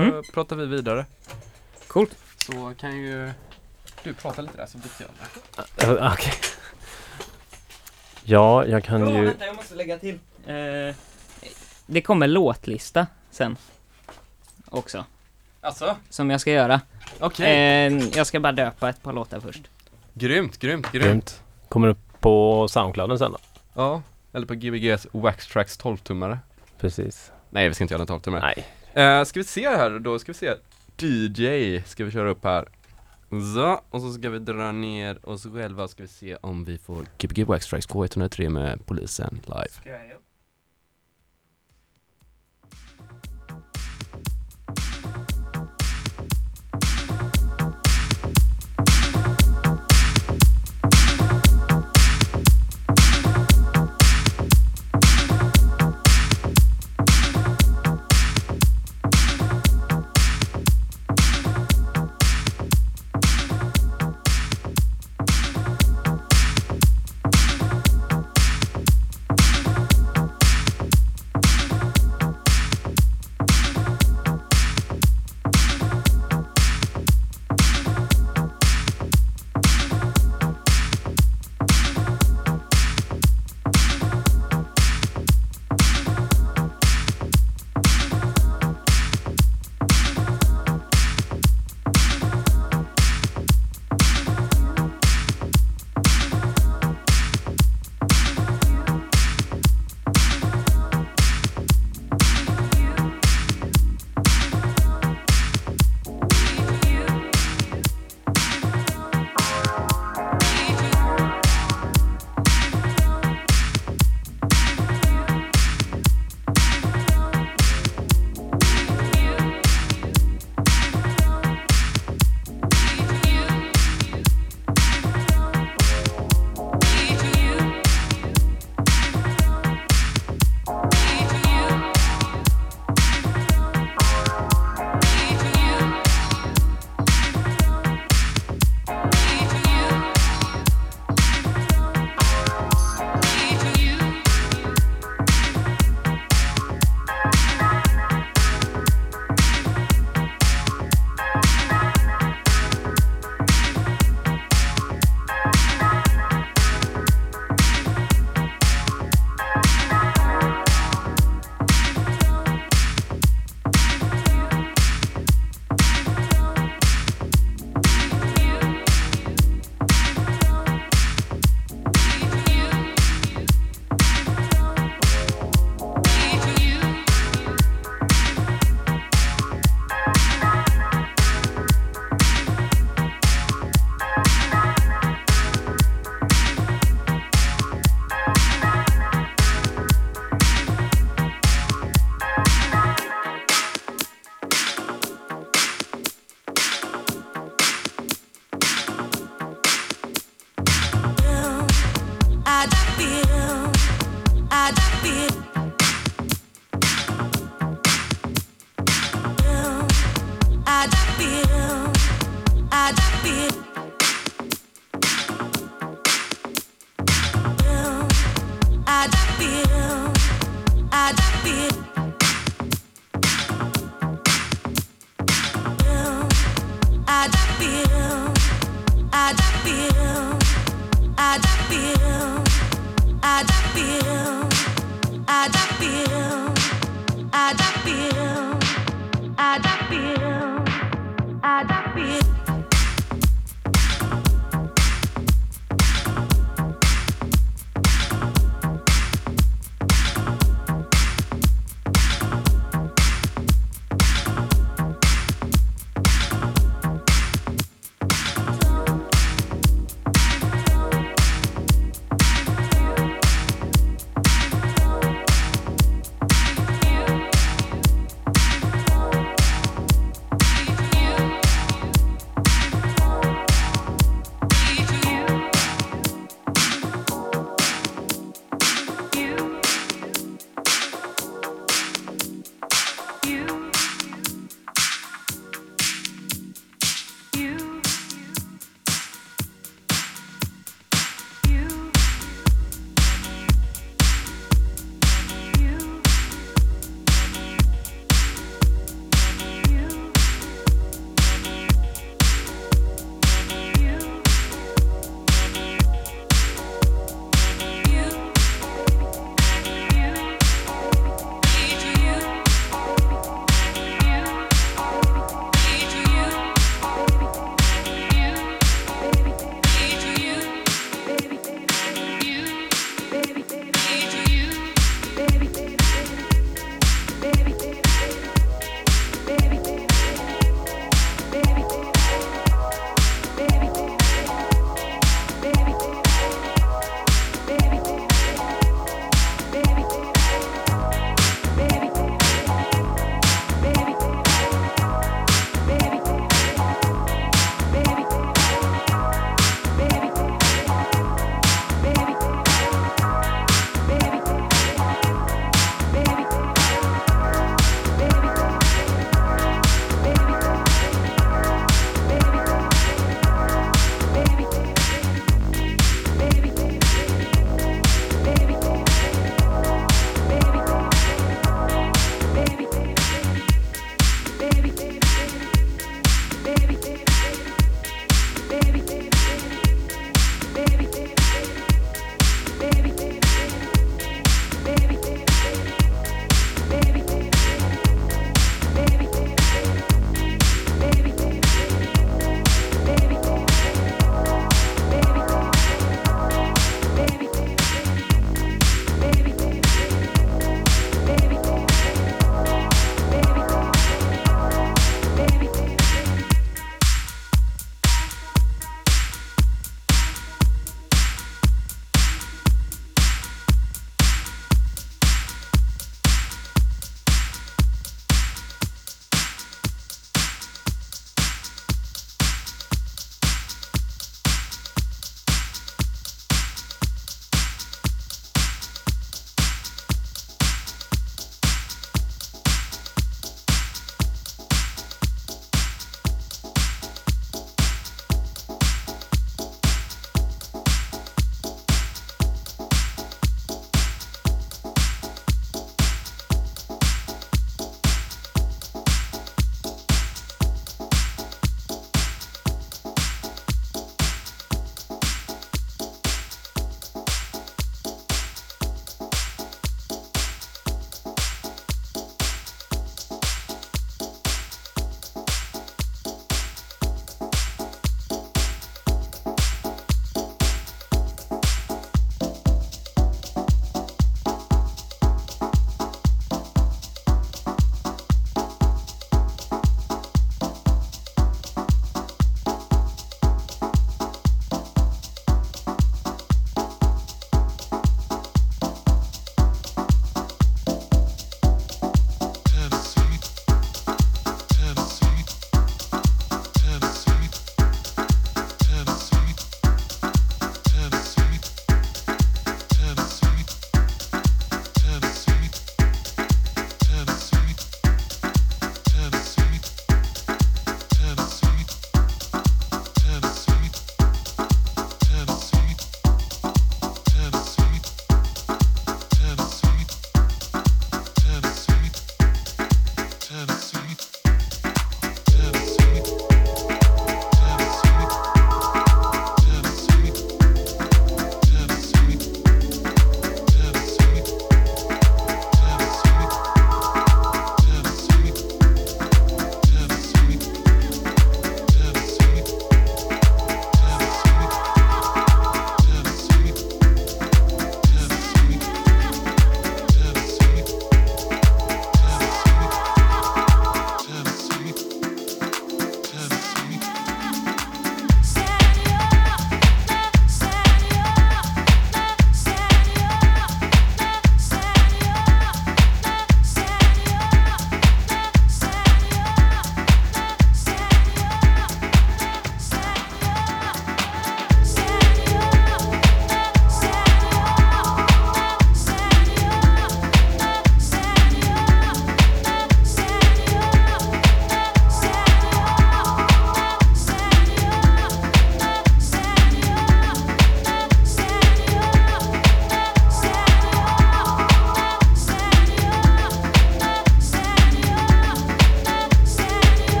Mm. 0.00 0.22
pratar 0.34 0.56
vi 0.56 0.66
vidare. 0.66 1.06
Coolt. 1.86 2.16
Så 2.38 2.74
kan 2.80 2.96
ju 2.96 3.30
du 4.04 4.14
prata 4.14 4.42
lite 4.42 4.56
där 4.56 4.66
så 4.66 4.78
byter 4.78 5.06
jag. 5.86 5.96
Uh, 5.96 6.12
Okej. 6.12 6.32
Ja, 8.24 8.66
jag 8.66 8.84
kan 8.84 9.14
ju... 9.14 9.24
vänta, 9.24 9.46
jag 9.46 9.56
måste 9.56 9.74
lägga 9.74 9.98
till. 9.98 10.18
Eh, 10.46 10.94
det 11.86 12.00
kommer 12.02 12.26
låtlista 12.26 13.06
sen. 13.30 13.56
Också. 14.70 15.04
Alltså? 15.68 15.96
Som 16.08 16.30
jag 16.30 16.40
ska 16.40 16.50
göra. 16.50 16.80
Okej. 17.20 17.86
Eh, 17.86 18.08
jag 18.16 18.26
ska 18.26 18.40
bara 18.40 18.52
döpa 18.52 18.88
ett 18.88 19.02
par 19.02 19.12
låtar 19.12 19.40
först. 19.40 19.62
Grymt, 20.14 20.58
grymt, 20.58 20.92
grymt. 20.92 21.06
Grymt. 21.06 21.42
Kommer 21.68 21.88
upp 21.88 22.20
på 22.20 22.66
Soundclouden 22.68 23.18
sen 23.18 23.32
då? 23.32 23.38
Ja, 23.74 24.02
eller 24.32 24.46
på 24.46 24.54
Gbgs 24.54 25.06
Wax 25.12 25.46
Tracks 25.46 25.80
12-tummare. 25.80 26.38
Precis. 26.80 27.32
Nej, 27.50 27.68
vi 27.68 27.74
ska 27.74 27.84
inte 27.84 27.94
göra 27.94 28.02
en 28.02 28.08
12-tummare. 28.08 28.54
Nej. 28.94 29.18
Uh, 29.18 29.24
ska 29.24 29.40
vi 29.40 29.44
se 29.44 29.68
här 29.68 29.98
då, 29.98 30.18
ska 30.18 30.32
vi 30.32 30.38
se. 30.38 30.54
DJ 31.06 31.82
ska 31.86 32.04
vi 32.04 32.10
köra 32.10 32.30
upp 32.30 32.44
här. 32.44 32.68
Så, 33.54 33.80
och 33.90 34.00
så 34.00 34.12
ska 34.12 34.30
vi 34.30 34.38
dra 34.38 34.72
ner 34.72 35.28
oss 35.28 35.46
själva 35.54 35.88
ska 35.88 36.02
vi 36.02 36.08
se 36.08 36.36
om 36.36 36.64
vi 36.64 36.78
får 36.78 37.06
Gbg 37.18 37.44
Wax 37.46 37.66
Tracks 37.66 37.88
K103 37.88 38.48
med 38.48 38.86
polisen 38.86 39.40
live. 39.46 39.98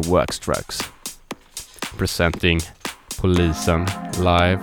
Gbg 0.00 0.06
Workstrokes. 0.06 0.92
Presenting 1.98 2.60
Polisen 3.20 3.86
live 4.18 4.60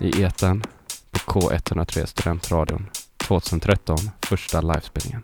i 0.00 0.22
etern 0.22 0.62
på 1.10 1.18
K103 1.18 2.06
Studentradion 2.06 2.86
2013, 3.18 3.96
första 4.22 4.60
livespelningen. 4.60 5.22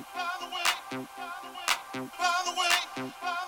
By 0.00 0.06
the 0.40 0.46
way, 0.46 0.52
by 0.90 0.96
the 0.96 1.02
way, 1.02 2.08
by 2.18 2.42
the 2.46 2.50
way, 2.52 2.68
by 2.96 3.04
the 3.04 3.30
way. 3.30 3.39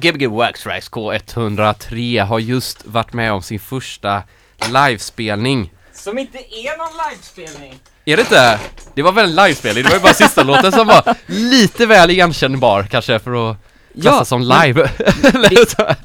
Gbg 0.00 0.26
Waxtrax 0.26 0.90
K103 0.90 2.22
har 2.24 2.38
just 2.38 2.86
varit 2.86 3.12
med 3.12 3.32
om 3.32 3.42
sin 3.42 3.60
första 3.60 4.22
livespelning. 4.72 5.72
Som 5.92 6.18
inte 6.18 6.38
är 6.38 6.78
någon 6.78 7.10
livespelning. 7.10 7.74
Är 8.04 8.16
det 8.16 8.22
inte? 8.22 8.58
Det 8.94 9.02
var 9.02 9.12
väl 9.12 9.24
en 9.24 9.34
livespelning, 9.34 9.84
det 9.84 9.88
var 9.88 9.96
ju 9.96 10.02
bara 10.02 10.14
sista 10.14 10.42
låten 10.44 10.72
som 10.72 10.86
var 10.86 11.14
lite 11.26 11.86
väl 11.86 12.10
igenkännbar 12.10 12.82
kanske 12.82 13.18
för 13.18 13.50
att 13.50 13.56
klassas 14.00 14.28
som 14.28 14.40
live. 14.42 14.90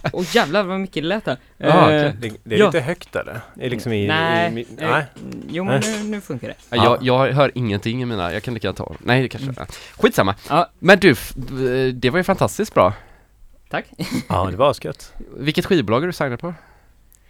Åh 0.13 0.25
jävlar 0.35 0.63
vad 0.63 0.79
mycket 0.79 1.03
det 1.03 1.07
lät 1.07 1.25
här. 1.25 1.37
Ja, 1.57 1.67
Eh, 1.67 1.85
okej. 1.85 2.15
Det, 2.21 2.31
det 2.43 2.55
är 2.55 2.59
Ja. 2.59 2.65
lite 2.65 2.79
högt 2.79 3.15
eller? 3.15 3.39
Det 3.55 3.65
är 3.65 3.69
liksom 3.69 3.93
i... 3.93 4.07
nej, 4.07 4.53
i, 4.55 4.59
i, 4.59 4.67
eh, 4.79 4.89
nej. 4.89 5.05
Jo 5.49 5.63
men 5.63 5.81
nu, 5.81 6.03
nu 6.03 6.21
funkar 6.21 6.47
det. 6.47 6.55
Ja, 6.69 6.97
jag, 7.01 7.27
jag 7.27 7.33
hör 7.33 7.51
ingenting 7.55 8.01
i 8.01 8.05
mina, 8.05 8.33
jag 8.33 8.43
kan 8.43 8.53
lika 8.53 8.67
gärna 8.67 8.75
ta 8.75 8.95
Nej 8.99 9.21
det 9.21 9.29
kanske 9.29 9.49
Mm. 9.49 9.65
Skitsamma. 9.97 10.35
Ja. 10.49 10.69
Men 10.79 10.99
du, 10.99 11.11
f- 11.11 11.33
det 11.93 12.09
var 12.09 12.17
ju 12.17 12.23
fantastiskt 12.23 12.73
bra. 12.73 12.93
Tack. 13.69 13.85
Ja, 14.29 14.47
det 14.51 14.57
var 14.57 14.73
skött. 14.73 15.13
Vilket 15.37 15.65
skivbolag 15.65 16.03
är 16.03 16.07
du 16.07 16.13
signad 16.13 16.39
på? 16.39 16.53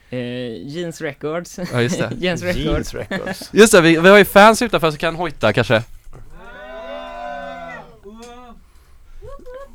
Eh, 0.09 0.19
Jeans 0.67 1.01
Records. 1.01 1.59
Ja 1.73 1.81
just 1.81 1.99
det. 1.99 2.11
Jeans 2.17 2.41
Records. 2.43 2.65
Jeans 2.65 2.93
Records. 2.93 3.49
Just 3.53 3.71
det, 3.73 3.81
vi, 3.81 3.97
vi 3.97 4.09
har 4.09 4.17
ju 4.17 4.25
fans 4.25 4.61
utanför 4.61 4.89
som 4.91 4.97
kan 4.97 5.15
hojta 5.15 5.53
kanske. 5.53 5.83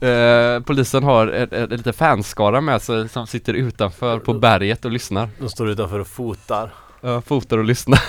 Eh, 0.01 0.61
polisen 0.61 1.03
har 1.03 1.27
en, 1.27 1.49
en, 1.53 1.63
en 1.63 1.77
liten 1.77 1.93
fanskara 1.93 2.61
med 2.61 2.83
sig 2.83 3.09
som 3.09 3.27
sitter 3.27 3.55
utanför 3.55 4.19
på 4.19 4.35
berget 4.35 4.85
och 4.85 4.91
lyssnar. 4.91 5.29
De 5.39 5.49
står 5.49 5.69
utanför 5.69 5.99
och 5.99 6.07
fotar. 6.07 6.71
Ja, 7.01 7.21
fotar 7.21 7.59
och 7.59 7.65
lyssnar. 7.65 8.01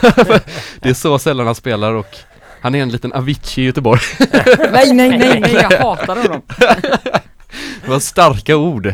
det 0.81 0.89
är 0.89 0.93
så 0.93 1.19
sällan 1.19 1.45
han 1.45 1.55
spelar 1.55 1.93
och 1.93 2.15
han 2.61 2.75
är 2.75 2.81
en 2.81 2.89
liten 2.89 3.13
Avicii 3.13 3.63
i 3.63 3.65
Göteborg. 3.65 4.01
nej, 4.71 4.93
nej, 4.93 5.17
nej, 5.17 5.39
nej, 5.39 5.53
jag 5.69 5.79
hatar 5.79 6.15
honom. 6.15 6.41
Det 7.81 7.89
var 7.89 7.99
starka 7.99 8.57
ord. 8.57 8.93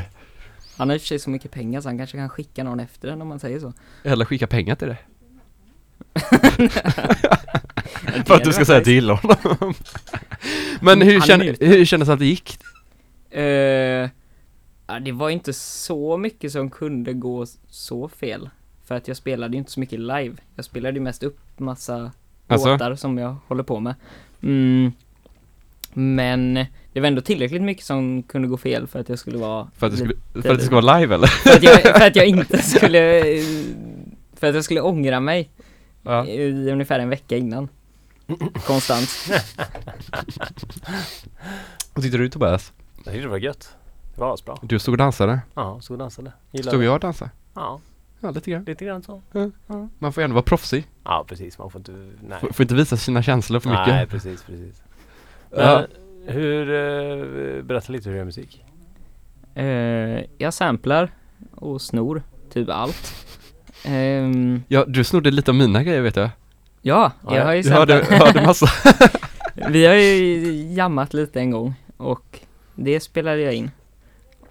Han 0.77 0.89
har 0.89 0.95
i 0.95 0.97
och 0.97 1.01
för 1.01 1.07
sig 1.07 1.19
så 1.19 1.30
mycket 1.30 1.51
pengar 1.51 1.81
så 1.81 1.89
han 1.89 1.97
kanske 1.97 2.17
kan 2.17 2.30
skicka 2.30 2.63
någon 2.63 2.80
efter 2.80 3.07
den 3.07 3.22
om 3.22 3.27
man 3.27 3.39
säger 3.39 3.59
så. 3.59 3.73
Eller 4.03 4.26
skicka 4.26 4.47
pengar 4.47 4.76
till 4.76 4.88
det. 4.88 4.97
För 8.26 8.35
att 8.35 8.43
du 8.43 8.53
ska 8.53 8.65
säga 8.65 8.81
gillar 8.81 9.15
honom. 9.15 9.73
Men 10.81 11.01
hur, 11.01 11.22
känn, 11.22 11.55
hur 11.59 11.85
kändes 11.85 12.07
det 12.07 12.13
att 12.13 12.19
det 12.19 12.26
gick? 12.26 12.59
Eh, 13.41 14.10
det 15.02 15.12
var 15.12 15.30
inte 15.30 15.53
så 15.53 16.18
mycket 16.18 16.52
som 16.52 16.70
kunde 16.70 17.14
gå 17.14 17.45
så 17.70 18.10
fel. 18.10 18.49
För 18.86 18.95
att 18.95 19.07
jag 19.07 19.18
spelade 19.18 19.53
ju 19.53 19.57
inte 19.57 19.72
så 19.72 19.80
mycket 19.80 19.99
live. 19.99 20.36
Jag 20.56 20.66
spelade 20.66 20.98
ju 20.98 21.03
mest 21.03 21.24
upp 21.24 21.40
massa 21.60 22.12
Alltså? 22.48 22.68
låtar 22.72 22.95
som 22.95 23.18
jag 23.18 23.36
håller 23.48 23.64
på 23.64 23.80
med. 23.80 23.95
Mm. 24.44 24.91
Men 25.94 26.53
det 26.94 26.99
var 26.99 27.07
ändå 27.07 27.22
tillräckligt 27.22 27.62
mycket 27.62 27.86
som 27.86 28.24
kunde 28.24 28.48
gå 28.48 28.57
fel 28.57 28.88
för 28.88 28.99
att 28.99 29.10
jag 29.10 29.20
skulle 29.20 29.38
vara 29.38 29.68
För 29.78 29.88
att 29.88 29.94
lite- 29.94 30.06
skulle, 30.06 30.44
för 30.44 30.52
att 30.52 30.57
det 30.60 30.66
skulle 30.66 30.82
vara 30.82 30.99
live 30.99 31.16
eller? 31.16 31.28
för, 31.28 31.49
att 31.49 31.64
jag, 31.64 31.82
för 31.82 32.07
att 32.07 32.16
jag 32.16 32.26
inte 32.38 32.57
skulle 32.62 33.22
För 34.36 34.48
att 34.48 34.56
jag 34.56 34.64
skulle 34.64 34.82
ångra 34.82 35.20
mig 35.20 35.49
Ja. 36.03 36.26
i 36.26 36.72
ungefär 36.72 36.99
en 36.99 37.10
vecka 37.10 37.38
innan 37.38 37.70
Konstant 38.66 39.10
Vad 41.94 42.03
tyckte 42.03 42.18
du 42.18 42.30
Tobias? 42.30 42.74
Jag 43.06 43.14
tyckte 43.14 43.26
det 43.27 43.32
var 43.32 43.38
gött. 43.38 43.76
Det 44.15 44.22
var 44.22 44.34
asbra. 44.34 44.57
Du 44.61 44.80
stod 44.80 44.94
och 44.94 44.98
dansade. 44.98 45.40
Ja, 45.53 45.80
stod 45.82 45.95
och 45.95 45.99
dansade. 45.99 46.32
Gillade 46.52 46.69
Stod 46.72 46.84
jag 46.84 46.94
och 46.94 46.99
dansade? 46.99 47.32
Ja, 47.53 47.80
Ja, 48.19 48.32
lite 48.32 48.52
grann. 48.52 48.64
lite 48.64 48.86
grann 48.86 49.03
så. 49.03 49.22
Man 49.99 50.14
får 50.14 50.22
ändå 50.22 50.34
vara 50.34 50.44
proffsig. 50.44 50.88
Ja, 51.03 51.26
precis. 51.27 51.57
Man 51.57 51.69
får 51.72 51.80
inte... 51.80 51.91
Nej. 52.27 52.40
Får, 52.40 52.48
får 52.53 52.64
inte 52.64 52.76
visa 52.76 52.98
sina 52.98 53.23
känslor 53.23 53.60
för 53.60 53.69
mycket. 53.69 53.88
Nej, 53.88 54.07
precis, 54.07 54.44
precis. 54.44 54.82
Men 55.52 55.60
Ja. 55.68 55.86
hur... 56.26 56.69
Eh, 56.69 57.64
berätta 57.64 57.91
lite 57.91 58.10
hur 58.10 58.14
du 58.14 58.18
gör 58.18 58.26
musik. 58.26 58.64
eh, 59.56 59.65
Jag 60.38 60.53
samplar 60.53 61.10
och 61.56 61.82
snor 61.82 62.23
typ 62.53 62.69
allt 62.69 63.15
Ehm, 63.86 64.64
Ja, 64.68 64.86
du 64.88 65.03
snodde 65.03 65.32
lite 65.32 65.52
av 65.52 65.56
mina 65.56 65.84
grejer 65.84 66.02
vet 66.02 66.15
jag. 66.15 66.30
Ja, 66.82 67.11
Ja, 67.27 67.36
jag 67.36 67.45
har 67.45 67.53
ju 67.53 67.61
Du 67.61 67.69
hörde, 67.72 68.06
samplat 68.06 68.22
hörde 68.27 68.45
massa. 68.48 68.65
Vi 69.69 69.86
har 69.86 69.94
ju 69.94 70.38
jammat 70.73 71.14
lite 71.14 71.40
en 71.40 71.52
gång 71.52 71.73
och 71.98 72.40
det 72.76 72.99
spelade 72.99 73.41
jag 73.41 73.53
in 73.53 73.72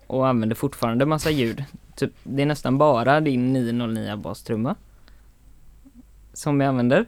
och 0.06 0.28
använder 0.28 0.56
fortfarande 0.56 1.06
massa 1.06 1.30
ljud. 1.30 1.64
Typ, 1.96 2.12
det 2.22 2.42
är 2.42 2.46
nästan 2.46 2.78
bara 2.78 3.20
din 3.20 3.52
909 3.52 4.16
bastrumma 4.16 4.74
som 6.32 6.60
jag 6.60 6.68
använder. 6.68 7.04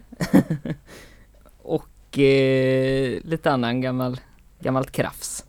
och 1.62 2.18
eh, 2.18 3.20
lite 3.24 3.52
annan 3.52 3.80
gammal, 3.80 4.20
gammalt 4.60 4.90
krafs. 4.90 5.44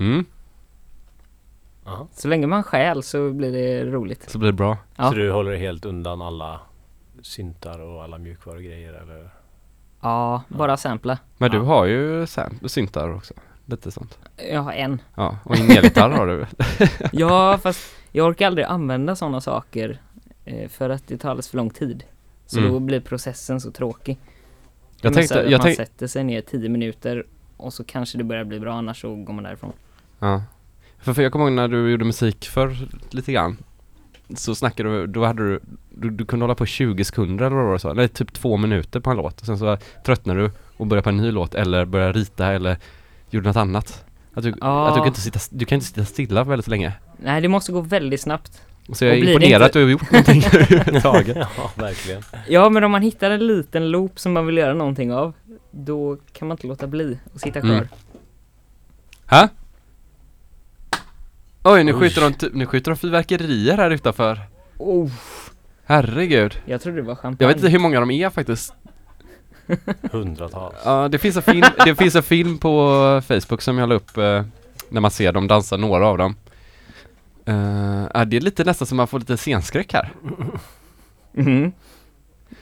Mm, 0.00 0.24
Aha. 1.86 2.08
Så 2.12 2.28
länge 2.28 2.46
man 2.46 2.62
stjäl 2.62 3.02
så 3.02 3.30
blir 3.32 3.52
det 3.52 3.84
roligt. 3.84 4.30
så 4.30 4.38
blir 4.38 4.46
det 4.46 4.52
bra. 4.56 4.76
Ja. 4.96 5.08
Så 5.08 5.14
du 5.14 5.30
håller 5.32 5.56
helt 5.56 5.84
undan 5.84 6.22
alla 6.22 6.60
syntar 7.22 7.78
och 7.78 8.02
alla 8.04 8.18
mjukvarugrejer 8.18 8.92
eller? 8.92 9.30
Ja, 10.00 10.42
bara 10.48 10.76
sampla. 10.76 11.18
Men 11.38 11.50
du 11.50 11.56
Ja. 11.56 11.62
har 11.64 11.84
ju 11.86 12.26
sam- 12.26 12.58
syntar 12.68 13.14
också. 13.14 13.34
Lite 13.66 13.90
sånt. 13.90 14.18
Jag 14.50 14.60
har 14.60 14.72
en. 14.72 15.02
Ja, 15.14 15.38
och 15.44 15.56
en 15.56 15.70
elgitarr 15.70 16.10
har 16.10 16.26
du. 16.26 16.46
Ja, 17.12 17.58
fast 17.62 17.94
jag 18.12 18.26
orkar 18.28 18.46
aldrig 18.46 18.66
använda 18.66 19.16
sådana 19.16 19.40
saker 19.40 20.00
eh, 20.44 20.68
för 20.68 20.90
att 20.90 21.06
det 21.08 21.18
tar 21.18 21.30
alldeles 21.30 21.48
för 21.48 21.56
lång 21.56 21.70
tid. 21.70 22.04
Så 22.46 22.58
Mm. 22.58 22.72
då 22.72 22.80
blir 22.80 23.00
processen 23.00 23.60
så 23.60 23.70
tråkig. 23.70 24.18
Jag 25.00 25.04
Men 25.10 25.12
tänkte, 25.14 25.34
så 25.34 25.40
att 25.40 25.50
jag 25.50 25.58
man 25.58 25.64
tänkte, 25.64 25.86
sätter 25.86 26.06
sig 26.06 26.24
ner 26.24 26.40
10 26.40 26.68
minuter 26.68 27.26
och 27.56 27.72
så 27.72 27.84
kanske 27.84 28.18
det 28.18 28.24
börjar 28.24 28.44
bli 28.44 28.60
bra, 28.60 28.74
annars 28.74 29.00
så 29.00 29.14
går 29.14 29.32
man 29.32 29.44
därifrån. 29.44 29.72
ja. 30.18 30.42
För, 30.98 31.12
för 31.14 31.22
jag 31.22 31.32
kommer 31.32 31.44
ihåg 31.44 31.52
när 31.54 31.68
du 31.68 31.90
gjorde 31.90 32.04
musik 32.04 32.44
för 32.48 32.76
lite 33.10 33.32
grann. 33.32 33.56
Så 34.34 34.54
snackade 34.54 34.88
du, 35.00 35.06
då 35.06 35.24
hade 35.24 35.48
du, 35.48 35.60
du, 35.90 36.10
du 36.10 36.24
kunde 36.24 36.42
hålla 36.44 36.54
på 36.54 36.66
20 36.66 37.04
sekunder 37.04 37.44
eller 37.44 37.56
vad 37.56 37.64
det 37.64 37.70
var 37.70 37.78
så. 37.78 37.90
Eller 37.90 38.08
typ 38.08 38.32
två 38.32 38.56
minuter 38.56 39.00
på 39.00 39.10
en 39.10 39.16
låt. 39.16 39.40
Och 39.40 39.46
sen 39.46 39.58
så 39.58 39.78
tröttnade 40.06 40.40
du 40.40 40.50
och 40.76 40.86
började 40.86 41.02
på 41.02 41.08
en 41.08 41.16
ny 41.16 41.30
låt 41.30 41.54
eller 41.54 41.84
började 41.84 42.12
rita 42.12 42.52
eller 42.52 42.76
gjorde 43.30 43.46
något 43.48 43.56
annat. 43.56 44.04
Att 44.34 44.42
du, 44.42 44.54
Ja. 44.60 44.88
att 44.88 44.94
du, 44.94 45.00
kan 45.00 45.06
inte 45.08 45.20
sitta, 45.20 45.38
du 45.50 45.64
kan 45.64 45.76
inte 45.76 45.86
sitta 45.86 46.04
stilla 46.04 46.44
väldigt 46.44 46.68
länge. 46.68 46.92
Nej, 47.16 47.40
det 47.40 47.48
måste 47.48 47.72
gå 47.72 47.80
väldigt 47.80 48.20
snabbt. 48.20 48.62
Så 48.92 49.04
jag 49.04 49.14
är 49.18 49.24
imponerad 49.24 49.62
att 49.62 49.72
du 49.72 49.82
har 49.82 49.90
gjort 49.90 50.10
någonting 50.10 50.42
överhuvudtaget. 50.52 51.36
ja, 51.36 51.70
verkligen. 51.74 52.22
Ja, 52.48 52.68
men 52.70 52.84
om 52.84 52.90
man 52.90 53.02
hittar 53.02 53.30
en 53.30 53.46
liten 53.46 53.90
loop 53.90 54.18
som 54.20 54.32
man 54.32 54.46
vill 54.46 54.56
göra 54.56 54.74
någonting 54.74 55.12
av, 55.12 55.32
då 55.70 56.16
kan 56.32 56.48
man 56.48 56.54
inte 56.54 56.66
låta 56.66 56.86
bli 56.86 57.18
att 57.34 57.40
sitta 57.40 57.60
kvar. 57.60 57.70
Mm. 57.70 57.88
Hä? 59.26 59.48
Oj, 61.64 61.84
nu 61.84 61.92
Oj. 61.92 61.98
skjuter, 62.00 62.20
de, 62.20 62.34
ty- 62.34 62.50
nu 62.52 62.66
skjuter 62.66 62.90
de 62.90 62.96
fyrverkerier 62.96 63.76
här 63.76 63.90
utanför. 63.90 64.40
Oh, 64.78 65.10
Herregud. 65.84 66.62
jag 66.66 66.80
trodde 66.80 66.96
det 66.98 67.02
var 67.06 67.14
champagne. 67.14 67.36
Jag 67.40 67.48
vet 67.48 67.56
inte 67.56 67.68
hur 67.68 67.78
många 67.78 68.00
de 68.00 68.10
är 68.10 68.30
faktiskt. 68.30 68.74
Hundratals. 70.12 70.74
Ja, 70.84 71.08
det 71.08 71.18
finns 71.18 71.36
en 71.36 71.42
film, 71.42 71.66
det 71.84 71.94
finns 71.94 72.14
en 72.14 72.22
film 72.22 72.58
på 72.58 73.22
Facebook 73.28 73.62
som 73.62 73.78
jag 73.78 73.88
la 73.88 73.94
upp 73.94 74.16
eh, 74.16 74.44
när 74.88 75.00
man 75.00 75.10
ser 75.10 75.32
dem 75.32 75.46
dansa, 75.48 75.76
några 75.76 76.06
av 76.06 76.18
dem. 76.18 76.36
Eh, 77.46 78.06
ja, 78.14 78.24
det 78.24 78.36
är 78.36 78.40
lite 78.40 78.64
nästan 78.64 78.86
som 78.86 78.96
man 78.96 79.06
får 79.08 79.18
lite 79.18 79.36
scenskräck 79.36 79.92
här. 79.92 80.12
Mhm. 81.32 81.72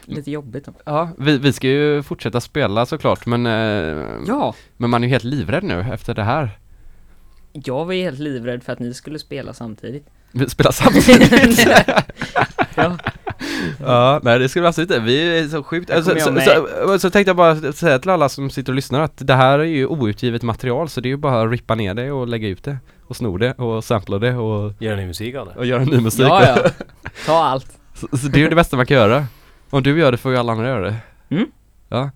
Lite 0.05 0.31
jobbigt 0.31 0.64
då. 0.64 0.72
Ja, 0.85 1.09
vi, 1.18 1.39
vi 1.39 1.52
ska 1.52 1.68
ju 1.68 2.02
fortsätta 2.02 2.40
spela 2.40 2.86
såklart, 2.86 3.26
men, 3.26 3.47
eh, 3.47 4.06
Ja, 4.26 4.55
men 4.76 4.90
man 4.90 5.02
är 5.05 5.06
ju 5.09 5.12
helt 5.12 5.24
livrädd 5.24 5.64
nu 5.64 5.81
efter 5.93 6.14
det 6.14 6.22
här. 6.22 6.59
jag 7.52 7.85
var 7.85 7.93
ju 7.93 8.02
helt 8.02 8.18
livrädd 8.18 8.62
för 8.62 8.72
att 8.72 8.78
ni 8.78 8.94
skulle 8.94 9.18
spela 9.18 9.52
samtidigt. 9.52 10.06
Vi 10.32 10.48
spelar 10.48 10.70
samtidigt. 10.72 11.66
Ja, 12.76 12.97
Ja, 13.84 14.20
nej 14.22 14.38
det 14.38 14.48
skulle 14.48 14.62
vi 14.62 14.68
absolut 14.68 14.90
inte. 14.90 15.02
Vi 15.02 15.38
är 15.38 15.48
så 15.48 15.62
sjukt, 15.62 15.90
alltså, 15.90 16.10
så, 16.20 16.40
så, 16.40 16.66
så, 16.88 16.98
så 16.98 17.10
tänkte 17.10 17.28
jag 17.28 17.36
bara 17.36 17.72
säga 17.72 17.98
till 17.98 18.10
alla 18.10 18.28
som 18.28 18.50
sitter 18.50 18.72
och 18.72 18.76
lyssnar 18.76 19.00
att 19.00 19.12
det 19.16 19.34
här 19.34 19.58
är 19.58 19.64
ju 19.64 19.86
outgivet 19.86 20.42
material 20.42 20.88
så 20.88 21.00
det 21.00 21.08
är 21.08 21.10
ju 21.10 21.16
bara 21.16 21.42
att 21.42 21.50
rippa 21.50 21.74
ner 21.74 21.94
det 21.94 22.10
och 22.12 22.28
lägga 22.28 22.48
ut 22.48 22.64
det 22.64 22.76
och 23.06 23.16
sno 23.16 23.36
det 23.38 23.52
och 23.52 23.84
sampla 23.84 24.18
det 24.18 24.34
och, 24.34 24.72
Gör 24.78 24.96
ni 24.96 25.06
musik 25.06 25.34
av 25.34 25.46
det? 25.46 25.52
och 25.54 25.66
göra 25.66 25.84
ny 25.84 26.00
musik. 26.00 26.26
ja, 26.28 26.42
ja. 26.64 26.70
Ta 27.26 27.44
allt. 27.44 27.66
Så, 27.94 28.16
så 28.16 28.26
det 28.28 28.38
är 28.38 28.42
ju 28.42 28.48
det 28.48 28.56
bästa 28.56 28.76
man 28.76 28.86
kan 28.86 28.96
göra. 28.96 29.26
Om 29.70 29.82
du 29.82 29.98
gör 29.98 30.12
det 30.12 30.18
får 30.18 30.32
ju 30.32 30.38
alla 30.38 30.52
andra 30.52 30.68
göra 30.68 30.80
det. 30.90 30.96
Mm. 31.30 31.46
Ja. 31.88 32.10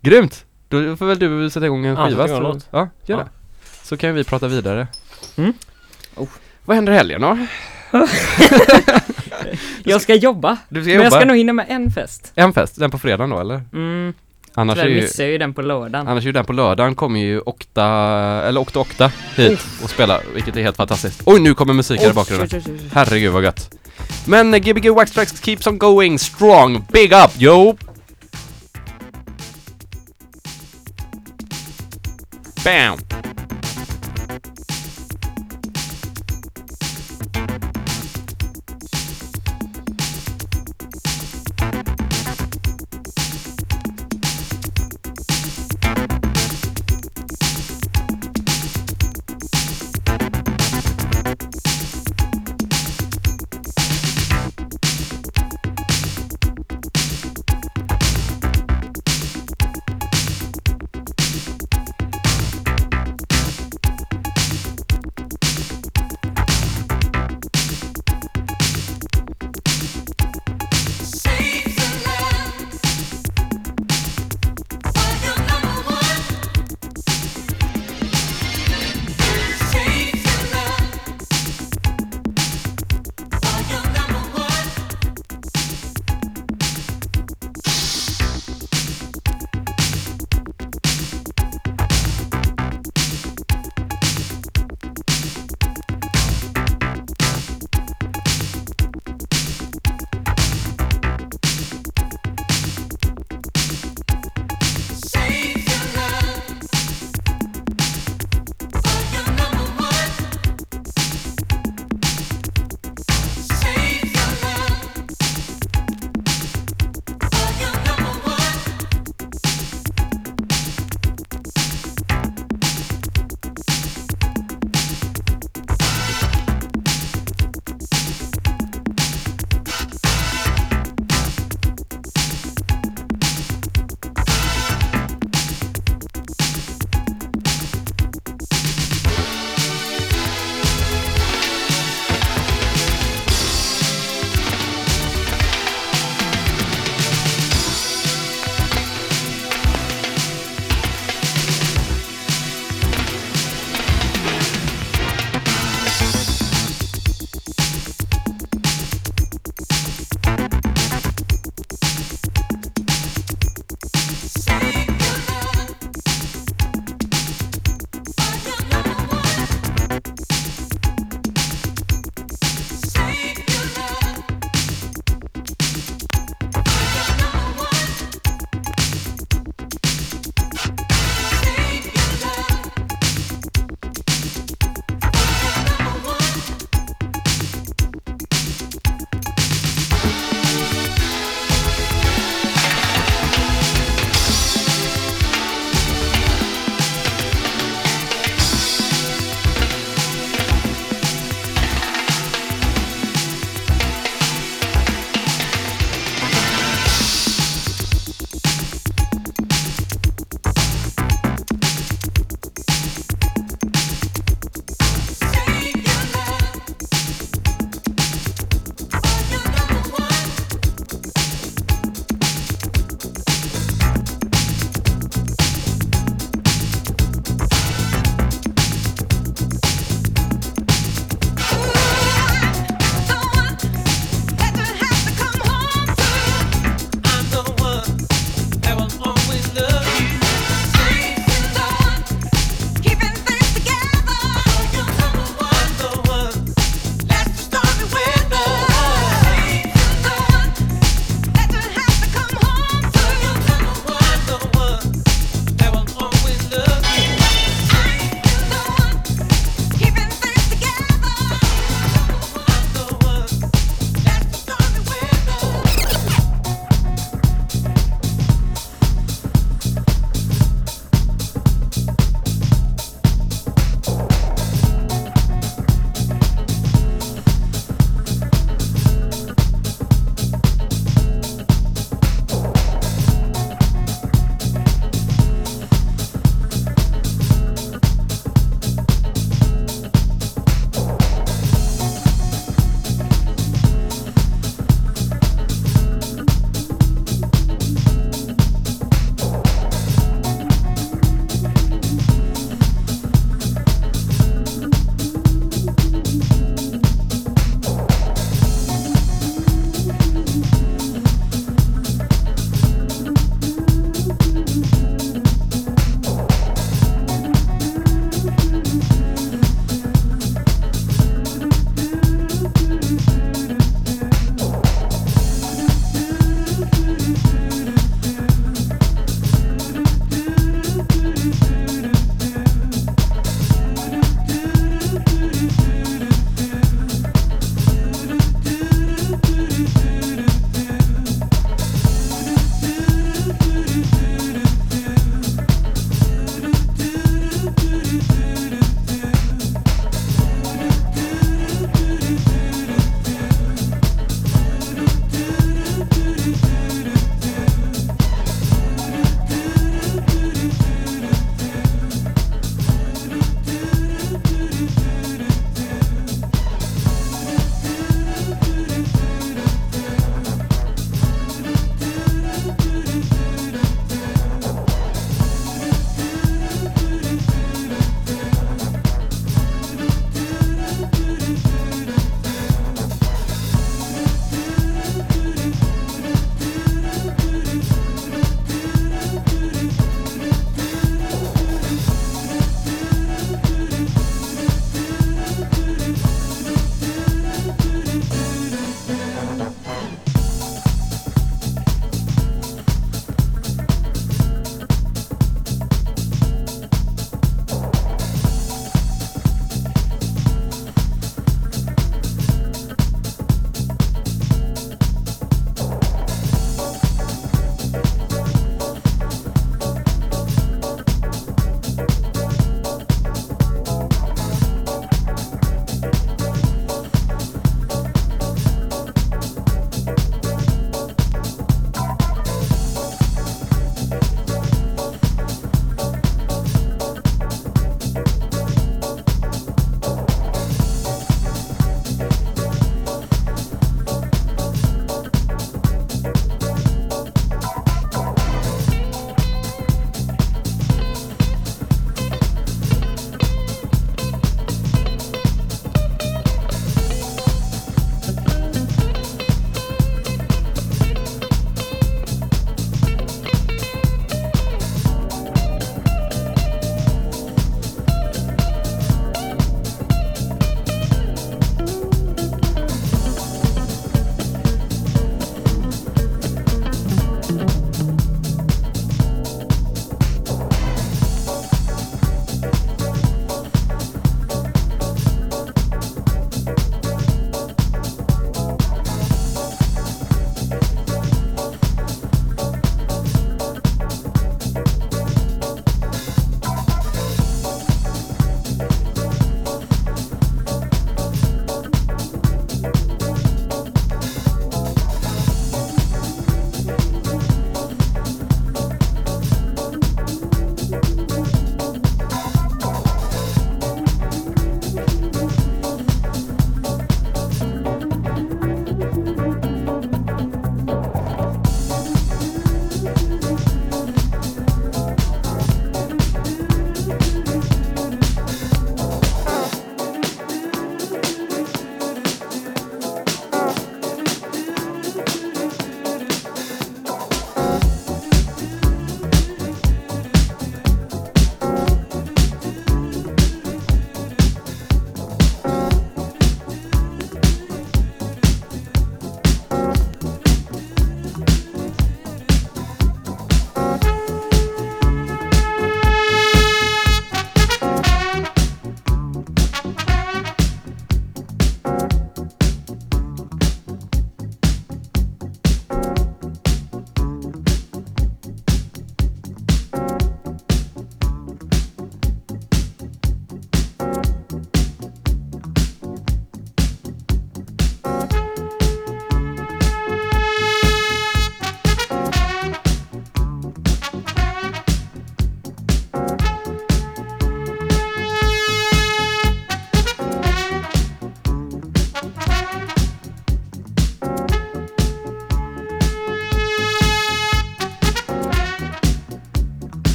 Grymt! 0.00 0.44
Då 0.68 0.96
får 0.96 1.06
väl 1.06 1.18
du 1.18 1.50
sätta 1.50 1.66
igång 1.66 1.86
en 1.86 1.96
Ja, 1.96 2.08
skiva. 2.08 2.22
en 2.22 2.28
så, 2.28 2.60
ja, 2.70 2.78
gör 3.06 3.18
Ja. 3.18 3.24
det. 3.24 3.28
Så 3.82 3.96
kan 3.96 4.14
vi 4.14 4.24
prata 4.24 4.48
vidare. 4.48 4.86
Mm. 5.36 5.52
Oh. 6.16 6.28
Vad 6.64 6.74
händer 6.76 6.92
i 6.92 6.96
helgen 6.96 7.20
då? 7.20 7.38
Jag 9.84 10.00
ska 10.02 10.14
jobba, 10.14 10.56
Du 10.68 10.80
ska 10.82 10.88
men 10.88 10.94
jobba? 10.94 11.04
jag 11.04 11.12
ska 11.12 11.24
nog 11.24 11.36
hinna 11.36 11.52
med 11.52 11.66
en 11.68 11.90
fest. 11.90 12.32
En 12.34 12.52
fest, 12.52 12.78
den 12.78 12.90
på 12.90 12.98
fredagen 12.98 13.30
då 13.30 13.40
eller? 13.40 13.60
Mm, 13.72 14.14
Annars 14.54 14.78
är 14.78 14.82
tyvärr 14.82 14.96
ju, 14.96 15.02
missar 15.02 15.24
jag 15.24 15.32
ju 15.32 15.38
den 15.38 15.54
på 15.54 15.62
lördagen. 15.62 16.08
annars 16.08 16.22
är 16.24 16.26
ju 16.26 16.32
den 16.32 16.44
på 16.44 16.52
lördagen 16.52 16.94
kommer 16.94 17.20
ju 17.20 17.40
Okta, 17.46 17.86
eller 18.46 18.60
Okta 18.60 18.80
Okta 18.80 19.12
hit 19.36 19.60
och 19.84 19.90
spelar, 19.90 20.20
vilket 20.34 20.56
är 20.56 20.62
helt 20.62 20.76
fantastiskt. 20.76 21.22
Oj, 21.24 21.40
nu 21.40 21.54
kommer 21.54 21.74
musik 21.74 22.00
här 22.00 22.10
i 22.10 22.12
bakgrunden. 22.12 22.48
oj, 22.52 22.62
oj, 22.66 22.72
oj. 22.82 22.90
Herregud 22.94 23.32
vad 23.32 23.44
gött. 23.44 23.74
Men 24.26 24.54
eh, 24.54 24.60
Gbg 24.60 24.90
Wax 24.94 25.10
Tracks 25.12 25.40
keeps 25.40 25.66
on 25.66 25.78
going 25.78 26.18
strong. 26.18 26.84
Big 26.92 27.12
up 27.12 27.30
yo! 27.38 27.76
Bam! 32.64 32.98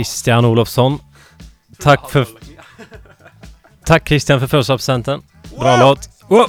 Christian 0.00 0.44
Olofsson. 0.44 0.98
Tack 1.78 2.10
för... 2.10 2.26
Tack 3.84 4.08
Christian 4.08 4.40
för 4.40 4.46
födelsedagspresenten. 4.46 5.22
Bra 5.58 5.76
låt. 5.76 6.08
Wow! 6.28 6.46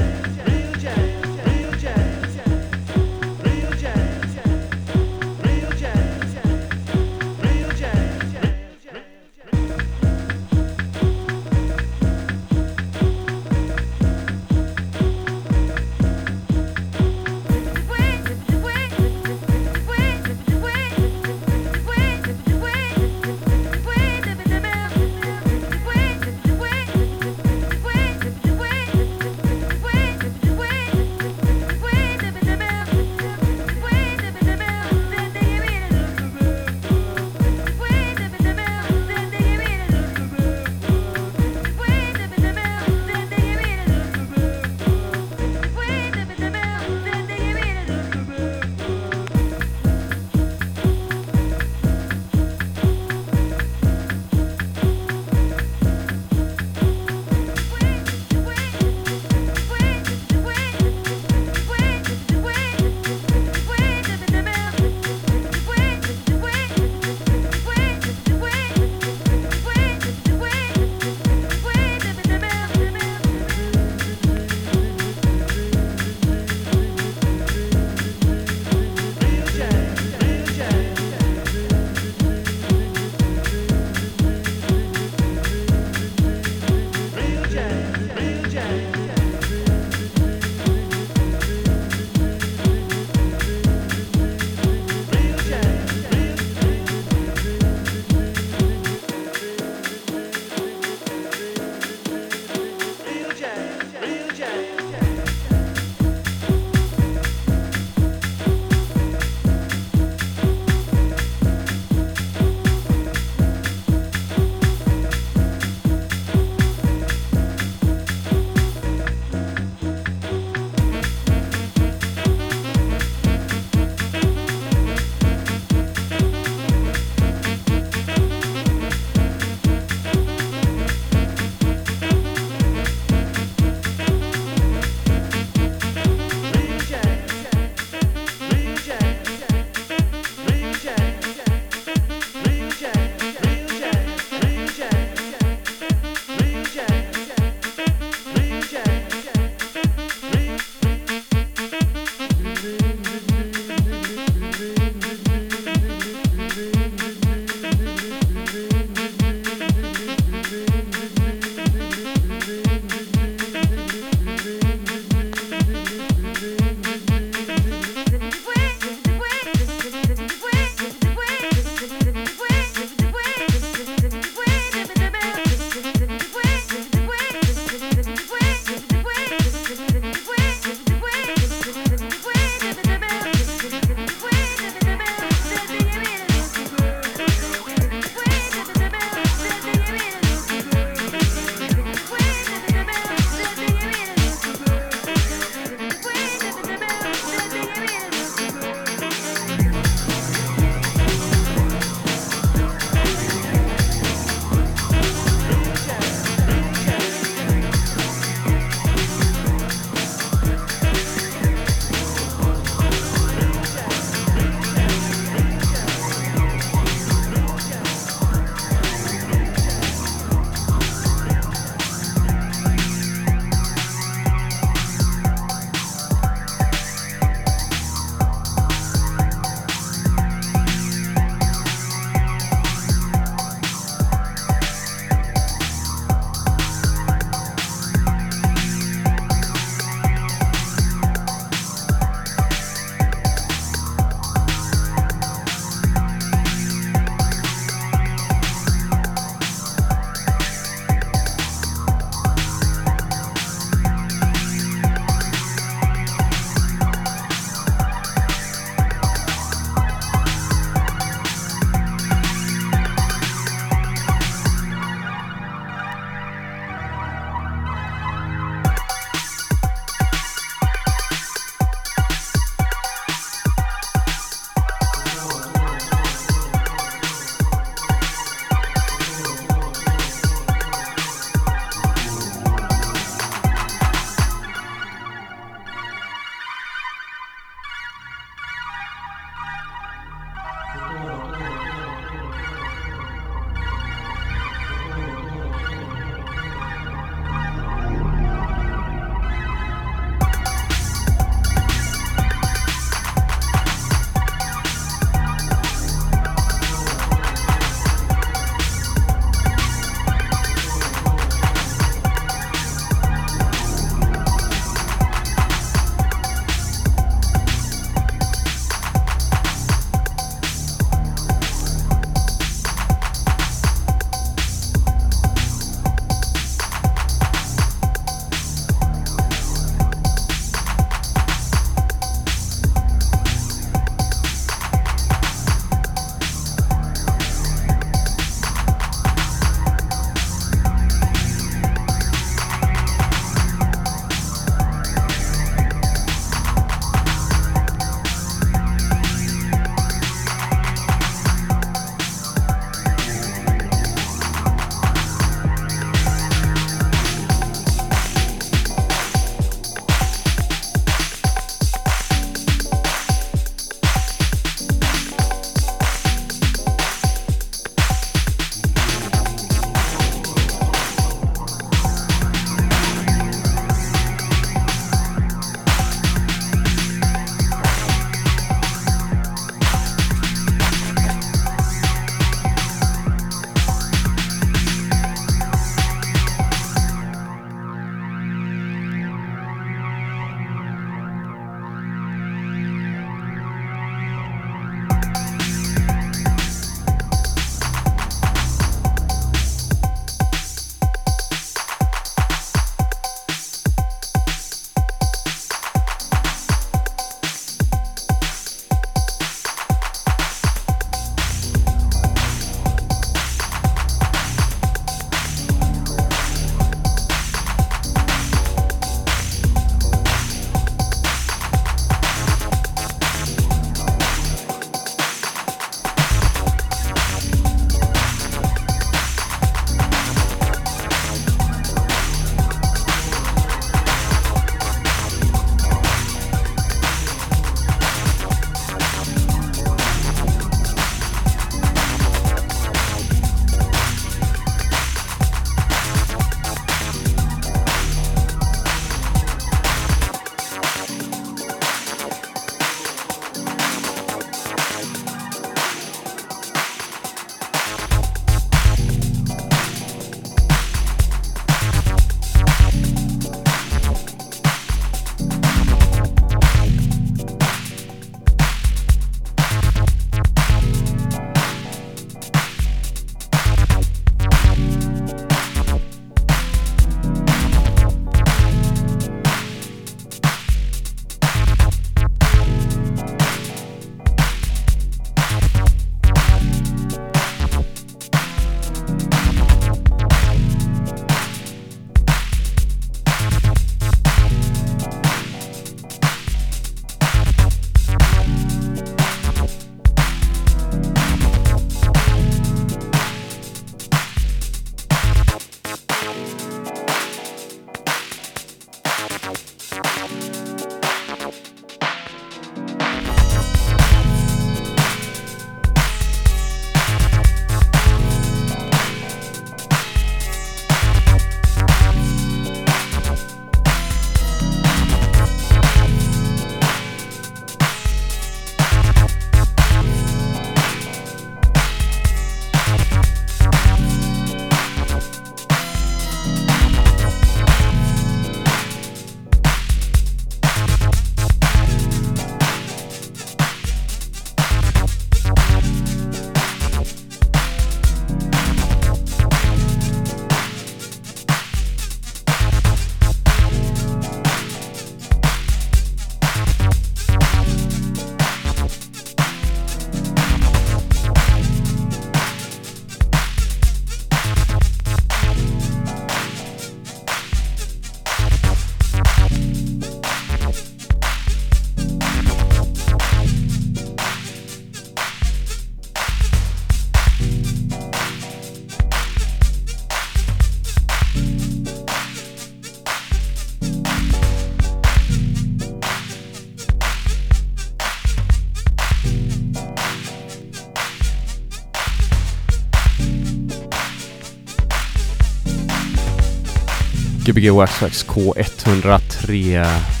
Gbg 597.31 597.47
Waxtrax 597.55 598.03
K103. 598.03 600.00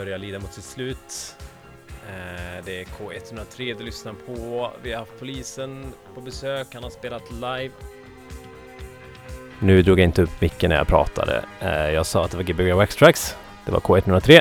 Börjar 0.00 0.18
lida 0.18 0.38
mot 0.38 0.52
sitt 0.52 0.64
slut. 0.64 1.36
Eh, 2.08 2.64
det 2.64 2.80
är 2.80 2.84
K103 2.84 3.78
du 3.78 3.84
lyssnar 3.84 4.12
på. 4.12 4.70
Vi 4.82 4.92
har 4.92 4.98
haft 4.98 5.18
polisen 5.18 5.84
på 6.14 6.20
besök. 6.20 6.66
Han 6.74 6.82
har 6.82 6.90
spelat 6.90 7.22
live. 7.32 7.74
Nu 9.58 9.82
drog 9.82 10.00
jag 10.00 10.04
inte 10.04 10.22
upp 10.22 10.40
micken 10.40 10.70
när 10.70 10.76
jag 10.76 10.86
pratade. 10.86 11.44
Eh, 11.60 11.90
jag 11.90 12.06
sa 12.06 12.24
att 12.24 12.30
det 12.30 12.36
var 12.36 12.44
Gbg 12.44 12.72
Wax 12.72 12.96
Tracks. 12.96 13.36
Det 13.66 13.72
var 13.72 13.80
K103. 13.80 14.40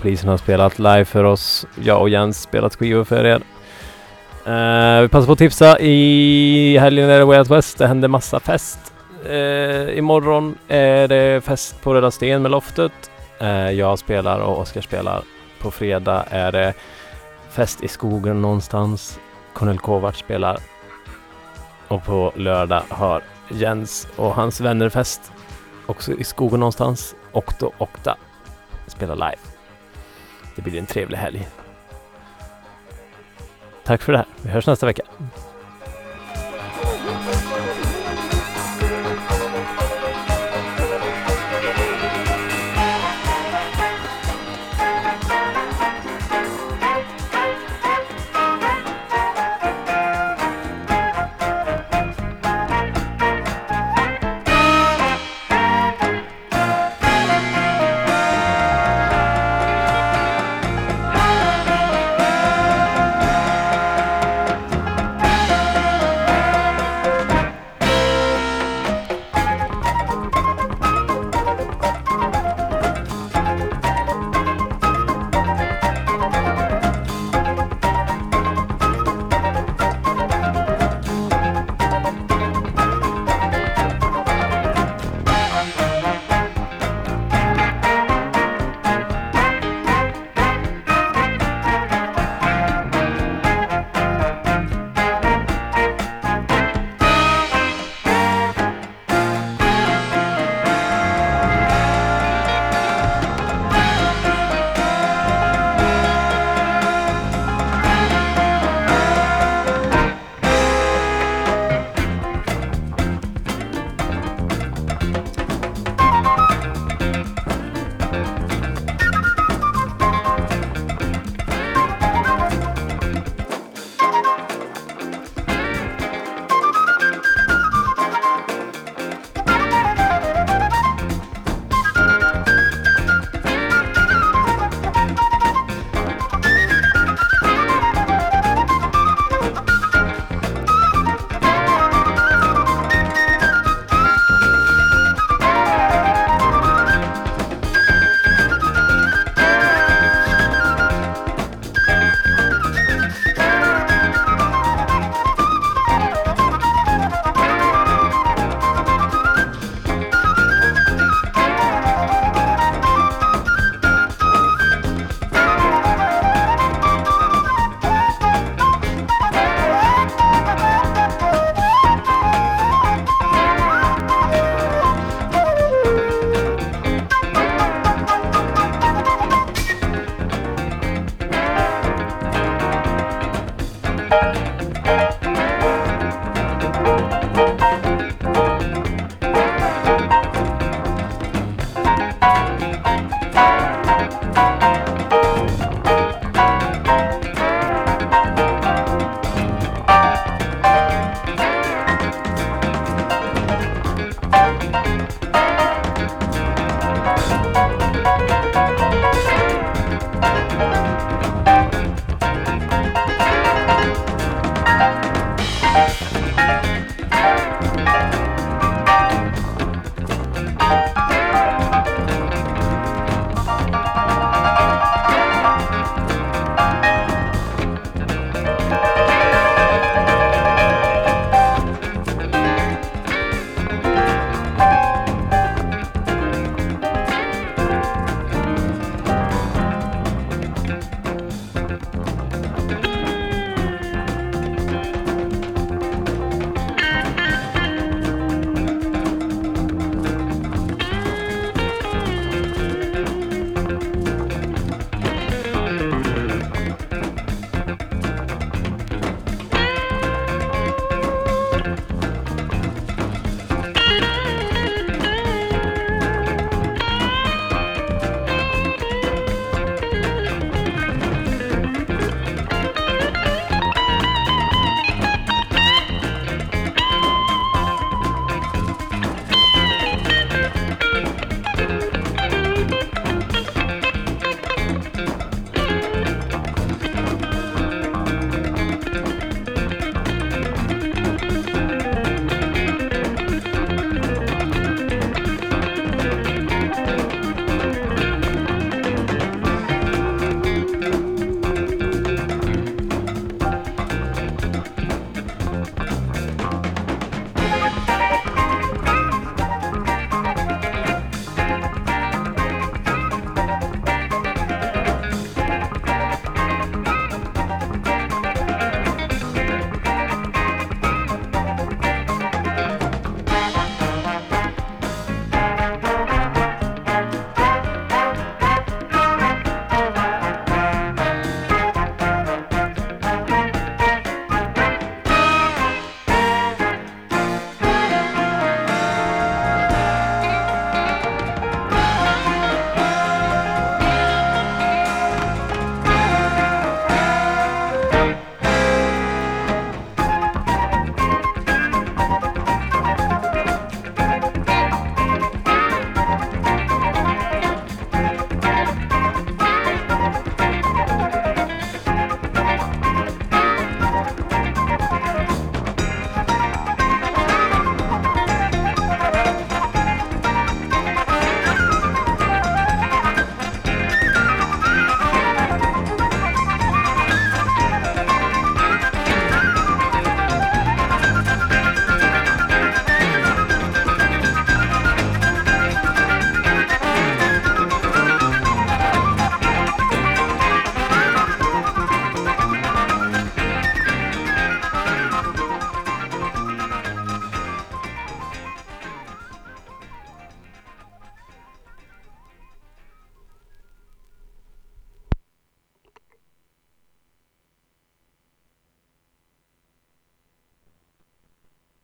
Polisen 0.00 0.28
har 0.28 0.36
spelat 0.36 0.78
live 0.78 1.04
för 1.04 1.24
oss. 1.24 1.66
Jag 1.82 2.00
och 2.00 2.08
Jens 2.08 2.42
spelat 2.42 2.76
skivor 2.76 3.04
för 3.04 3.24
er. 3.24 3.42
Eh, 4.46 5.02
vi 5.02 5.08
passar 5.08 5.26
på 5.26 5.32
att 5.32 5.38
tipsa. 5.38 5.78
I 5.78 6.78
helgen 6.78 7.10
är 7.10 7.18
det 7.18 7.24
Way 7.24 7.38
Out 7.38 7.50
West. 7.50 7.78
Det 7.78 7.86
händer 7.86 8.08
massa 8.08 8.40
fest. 8.40 8.78
Imorgon 9.94 10.58
är 10.68 11.08
det 11.08 11.44
fest 11.44 11.82
på 11.82 11.94
Röda 11.94 12.10
Sten 12.10 12.42
med 12.42 12.50
Loftet. 12.50 13.10
Eh, 13.40 13.70
jag 13.70 13.98
spelar 13.98 14.40
och 14.40 14.60
Oskar 14.60 14.80
spelar. 14.80 15.22
På 15.60 15.70
fredag 15.70 16.24
är 16.30 16.52
det 16.52 16.74
fest 17.50 17.82
i 17.82 17.88
skogen 17.88 18.42
någonstans. 18.42 19.20
Cornel 19.52 19.78
Kovacs 19.78 20.18
spelar. 20.18 20.58
Och 21.88 22.04
på 22.04 22.32
lördag 22.36 22.82
har 22.88 23.22
Jens 23.48 24.08
och 24.16 24.34
hans 24.34 24.60
vänner 24.60 24.88
fest. 24.88 25.32
Också 25.86 26.12
i 26.12 26.24
skogen 26.24 26.60
någonstans. 26.60 27.14
Okto 27.32 27.72
Okta 27.78 28.16
spelar 28.86 29.14
live. 29.14 29.38
Det 30.56 30.62
blir 30.62 30.78
en 30.78 30.86
trevlig 30.86 31.18
helg. 31.18 31.48
Tack 33.84 34.02
för 34.02 34.12
det 34.12 34.18
här. 34.18 34.26
Vi 34.42 34.50
hörs 34.50 34.66
nästa 34.66 34.86
vecka. 34.86 35.02